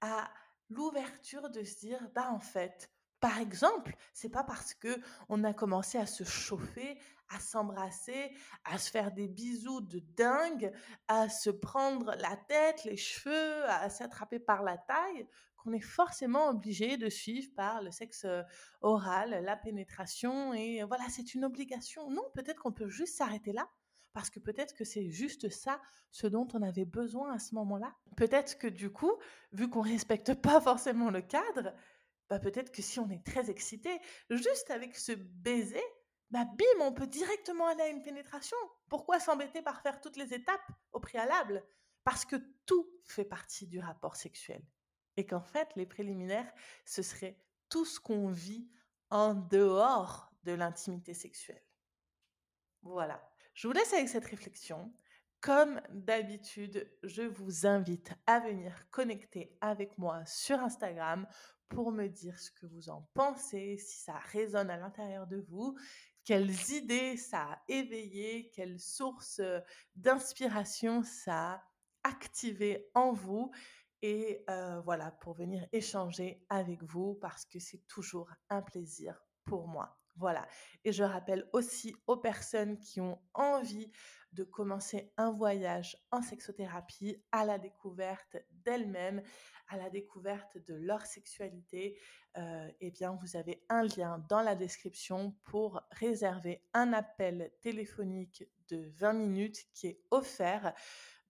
à 0.00 0.30
l'ouverture 0.70 1.50
de 1.50 1.64
se 1.64 1.78
dire, 1.78 2.08
bah 2.14 2.30
en 2.30 2.40
fait, 2.40 2.90
Par 3.20 3.38
exemple, 3.38 3.96
c'est 4.14 4.28
pas 4.28 4.44
parce 4.44 4.74
que 4.74 4.96
on 5.28 5.42
a 5.42 5.52
commencé 5.52 5.98
à 5.98 6.06
se 6.06 6.22
chauffer, 6.22 7.00
à 7.30 7.40
s'embrasser, 7.40 8.32
à 8.64 8.78
se 8.78 8.90
faire 8.90 9.10
des 9.12 9.26
bisous 9.26 9.80
de 9.80 9.98
dingue, 9.98 10.72
à 11.08 11.28
se 11.28 11.50
prendre 11.50 12.14
la 12.14 12.36
tête, 12.36 12.84
les 12.84 12.96
cheveux, 12.96 13.64
à 13.68 13.90
s'attraper 13.90 14.38
par 14.38 14.62
la 14.62 14.78
taille, 14.78 15.26
qu'on 15.58 15.72
est 15.72 15.80
forcément 15.80 16.48
obligé 16.48 16.96
de 16.96 17.08
suivre 17.08 17.48
par 17.54 17.82
le 17.82 17.90
sexe 17.90 18.24
euh, 18.24 18.42
oral, 18.80 19.42
la 19.44 19.56
pénétration 19.56 20.54
et 20.54 20.82
voilà, 20.84 21.04
c'est 21.10 21.34
une 21.34 21.44
obligation. 21.44 22.10
Non, 22.10 22.24
peut-être 22.34 22.62
qu'on 22.62 22.72
peut 22.72 22.88
juste 22.88 23.16
s'arrêter 23.16 23.52
là 23.52 23.68
parce 24.12 24.30
que 24.30 24.40
peut-être 24.40 24.74
que 24.74 24.84
c'est 24.84 25.10
juste 25.10 25.48
ça 25.48 25.80
ce 26.10 26.26
dont 26.26 26.48
on 26.54 26.62
avait 26.62 26.84
besoin 26.84 27.32
à 27.32 27.38
ce 27.38 27.54
moment-là. 27.54 27.94
Peut-être 28.16 28.58
que 28.58 28.66
du 28.66 28.90
coup, 28.90 29.12
vu 29.52 29.68
qu'on 29.68 29.80
respecte 29.80 30.34
pas 30.42 30.60
forcément 30.60 31.10
le 31.10 31.22
cadre, 31.22 31.72
bah 32.28 32.38
peut-être 32.38 32.72
que 32.72 32.82
si 32.82 32.98
on 32.98 33.08
est 33.10 33.24
très 33.24 33.50
excité, 33.50 33.90
juste 34.30 34.70
avec 34.70 34.96
ce 34.96 35.12
baiser, 35.12 35.82
bah 36.30 36.44
bim, 36.44 36.80
on 36.80 36.92
peut 36.92 37.06
directement 37.06 37.68
aller 37.68 37.82
à 37.82 37.88
une 37.88 38.02
pénétration. 38.02 38.56
Pourquoi 38.88 39.20
s'embêter 39.20 39.62
par 39.62 39.80
faire 39.82 40.00
toutes 40.00 40.16
les 40.16 40.34
étapes 40.34 40.68
au 40.92 41.00
préalable? 41.00 41.64
Parce 42.04 42.24
que 42.24 42.36
tout 42.66 42.90
fait 43.04 43.24
partie 43.24 43.66
du 43.66 43.80
rapport 43.80 44.16
sexuel. 44.16 44.62
Et 45.18 45.26
qu'en 45.26 45.42
fait, 45.42 45.68
les 45.74 45.84
préliminaires, 45.84 46.50
ce 46.84 47.02
serait 47.02 47.36
tout 47.68 47.84
ce 47.84 47.98
qu'on 47.98 48.28
vit 48.28 48.70
en 49.10 49.34
dehors 49.34 50.30
de 50.44 50.52
l'intimité 50.52 51.12
sexuelle. 51.12 51.62
Voilà. 52.82 53.20
Je 53.52 53.66
vous 53.66 53.74
laisse 53.74 53.92
avec 53.92 54.08
cette 54.08 54.26
réflexion. 54.26 54.94
Comme 55.40 55.80
d'habitude, 55.90 56.88
je 57.02 57.22
vous 57.22 57.66
invite 57.66 58.12
à 58.26 58.38
venir 58.38 58.88
connecter 58.90 59.56
avec 59.60 59.98
moi 59.98 60.24
sur 60.24 60.60
Instagram 60.60 61.26
pour 61.68 61.90
me 61.90 62.06
dire 62.06 62.38
ce 62.38 62.52
que 62.52 62.66
vous 62.66 62.88
en 62.88 63.02
pensez, 63.12 63.76
si 63.76 63.98
ça 63.98 64.18
résonne 64.32 64.70
à 64.70 64.76
l'intérieur 64.76 65.26
de 65.26 65.44
vous, 65.48 65.76
quelles 66.24 66.70
idées 66.70 67.16
ça 67.16 67.42
a 67.42 67.62
éveillé, 67.66 68.50
quelles 68.54 68.78
sources 68.78 69.40
d'inspiration 69.96 71.02
ça 71.02 71.54
a 71.54 71.68
activé 72.04 72.88
en 72.94 73.12
vous. 73.12 73.50
Et 74.02 74.44
voilà, 74.84 75.10
pour 75.20 75.34
venir 75.34 75.66
échanger 75.72 76.44
avec 76.48 76.82
vous 76.82 77.14
parce 77.14 77.44
que 77.44 77.58
c'est 77.58 77.86
toujours 77.88 78.30
un 78.48 78.62
plaisir 78.62 79.24
pour 79.44 79.66
moi. 79.66 79.98
Voilà. 80.18 80.46
Et 80.84 80.92
je 80.92 81.04
rappelle 81.04 81.48
aussi 81.52 81.94
aux 82.08 82.16
personnes 82.16 82.78
qui 82.80 83.00
ont 83.00 83.20
envie 83.34 83.90
de 84.32 84.42
commencer 84.44 85.12
un 85.16 85.30
voyage 85.30 85.96
en 86.10 86.20
sexothérapie 86.22 87.22
à 87.32 87.44
la 87.44 87.58
découverte 87.58 88.36
d'elles-mêmes, 88.50 89.22
à 89.68 89.76
la 89.76 89.90
découverte 89.90 90.58
de 90.58 90.74
leur 90.74 91.06
sexualité, 91.06 91.98
euh, 92.36 92.68
eh 92.80 92.90
bien, 92.90 93.16
vous 93.22 93.36
avez 93.36 93.64
un 93.68 93.84
lien 93.84 94.24
dans 94.28 94.42
la 94.42 94.54
description 94.54 95.36
pour 95.44 95.80
réserver 95.92 96.62
un 96.74 96.92
appel 96.92 97.52
téléphonique 97.62 98.44
de 98.68 98.90
20 98.96 99.12
minutes 99.14 99.66
qui 99.72 99.86
est 99.86 100.00
offert 100.10 100.74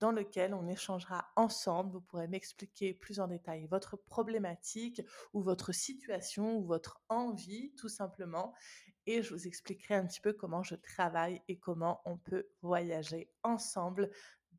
dans 0.00 0.12
lequel 0.12 0.54
on 0.54 0.68
échangera 0.68 1.30
ensemble. 1.36 1.92
Vous 1.92 2.00
pourrez 2.00 2.28
m'expliquer 2.28 2.94
plus 2.94 3.20
en 3.20 3.28
détail 3.28 3.66
votre 3.66 3.96
problématique 3.96 5.02
ou 5.32 5.42
votre 5.42 5.72
situation 5.72 6.58
ou 6.58 6.64
votre 6.64 7.02
envie, 7.08 7.74
tout 7.76 7.88
simplement. 7.88 8.54
Et 9.06 9.22
je 9.22 9.34
vous 9.34 9.46
expliquerai 9.46 9.94
un 9.94 10.06
petit 10.06 10.20
peu 10.20 10.32
comment 10.32 10.62
je 10.62 10.74
travaille 10.74 11.40
et 11.48 11.58
comment 11.58 12.00
on 12.04 12.18
peut 12.18 12.48
voyager 12.62 13.30
ensemble 13.42 14.10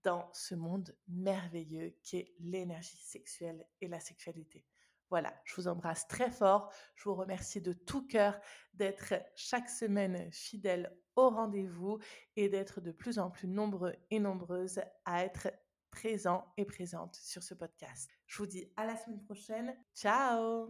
dans 0.03 0.29
ce 0.33 0.55
monde 0.55 0.95
merveilleux 1.07 1.95
qui 2.03 2.17
est 2.17 2.33
l'énergie 2.39 2.97
sexuelle 2.97 3.65
et 3.81 3.87
la 3.87 3.99
sexualité. 3.99 4.65
Voilà, 5.09 5.33
je 5.43 5.55
vous 5.55 5.67
embrasse 5.67 6.07
très 6.07 6.29
fort. 6.29 6.71
Je 6.95 7.03
vous 7.09 7.15
remercie 7.15 7.61
de 7.61 7.73
tout 7.73 8.05
cœur 8.05 8.39
d'être 8.73 9.15
chaque 9.35 9.69
semaine 9.69 10.31
fidèle 10.31 10.95
au 11.27 11.29
rendez-vous 11.29 11.99
et 12.35 12.49
d'être 12.49 12.81
de 12.81 12.91
plus 12.91 13.19
en 13.19 13.29
plus 13.29 13.47
nombreux 13.47 13.93
et 14.11 14.19
nombreuses 14.19 14.81
à 15.05 15.23
être 15.23 15.49
présents 15.91 16.45
et 16.57 16.65
présentes 16.65 17.15
sur 17.15 17.43
ce 17.43 17.53
podcast. 17.53 18.09
Je 18.27 18.37
vous 18.37 18.45
dis 18.45 18.71
à 18.77 18.85
la 18.85 18.95
semaine 18.95 19.23
prochaine. 19.23 19.75
Ciao 19.95 20.69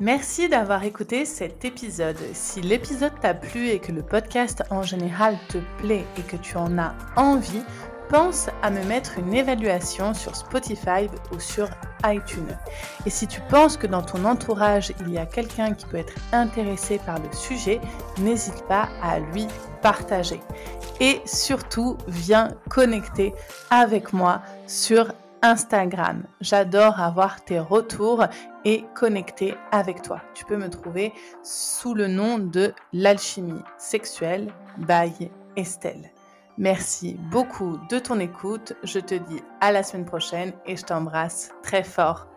Merci 0.00 0.48
d'avoir 0.48 0.82
écouté 0.82 1.24
cet 1.24 1.64
épisode. 1.64 2.18
Si 2.32 2.60
l'épisode 2.60 3.18
t'a 3.20 3.32
plu 3.32 3.68
et 3.68 3.78
que 3.78 3.92
le 3.92 4.02
podcast 4.02 4.64
en 4.70 4.82
général 4.82 5.38
te 5.48 5.58
plaît 5.78 6.04
et 6.18 6.22
que 6.22 6.36
tu 6.36 6.56
en 6.56 6.78
as 6.78 6.96
envie, 7.16 7.62
pense 8.08 8.48
à 8.62 8.70
me 8.70 8.82
mettre 8.84 9.18
une 9.18 9.34
évaluation 9.34 10.14
sur 10.14 10.34
Spotify 10.36 11.08
ou 11.32 11.40
sur 11.40 11.68
iTunes. 12.04 12.56
Et 13.06 13.10
si 13.10 13.26
tu 13.26 13.40
penses 13.42 13.76
que 13.76 13.86
dans 13.86 14.02
ton 14.02 14.24
entourage, 14.24 14.92
il 15.00 15.10
y 15.10 15.18
a 15.18 15.26
quelqu'un 15.26 15.74
qui 15.74 15.86
peut 15.86 15.96
être 15.96 16.14
intéressé 16.32 17.00
par 17.04 17.18
le 17.18 17.32
sujet, 17.32 17.80
n'hésite 18.18 18.62
pas 18.66 18.88
à 19.02 19.18
lui 19.18 19.46
partager. 19.82 20.40
Et 21.00 21.20
surtout, 21.24 21.96
viens 22.06 22.52
connecter 22.68 23.34
avec 23.70 24.12
moi 24.12 24.42
sur 24.66 25.12
Instagram. 25.42 26.24
J'adore 26.40 27.00
avoir 27.00 27.44
tes 27.44 27.58
retours 27.58 28.24
et 28.64 28.84
connecter 28.94 29.54
avec 29.72 30.00
toi. 30.00 30.22
Tu 30.34 30.44
peux 30.46 30.56
me 30.56 30.70
trouver 30.70 31.12
sous 31.42 31.94
le 31.94 32.06
nom 32.06 32.38
de 32.38 32.72
l'alchimie 32.94 33.62
sexuelle 33.76 34.50
by 34.78 35.30
Estelle. 35.56 36.13
Merci 36.56 37.18
beaucoup 37.30 37.78
de 37.90 37.98
ton 37.98 38.20
écoute. 38.20 38.74
Je 38.84 39.00
te 39.00 39.14
dis 39.14 39.42
à 39.60 39.72
la 39.72 39.82
semaine 39.82 40.04
prochaine 40.04 40.52
et 40.66 40.76
je 40.76 40.84
t'embrasse 40.84 41.50
très 41.62 41.82
fort. 41.82 42.28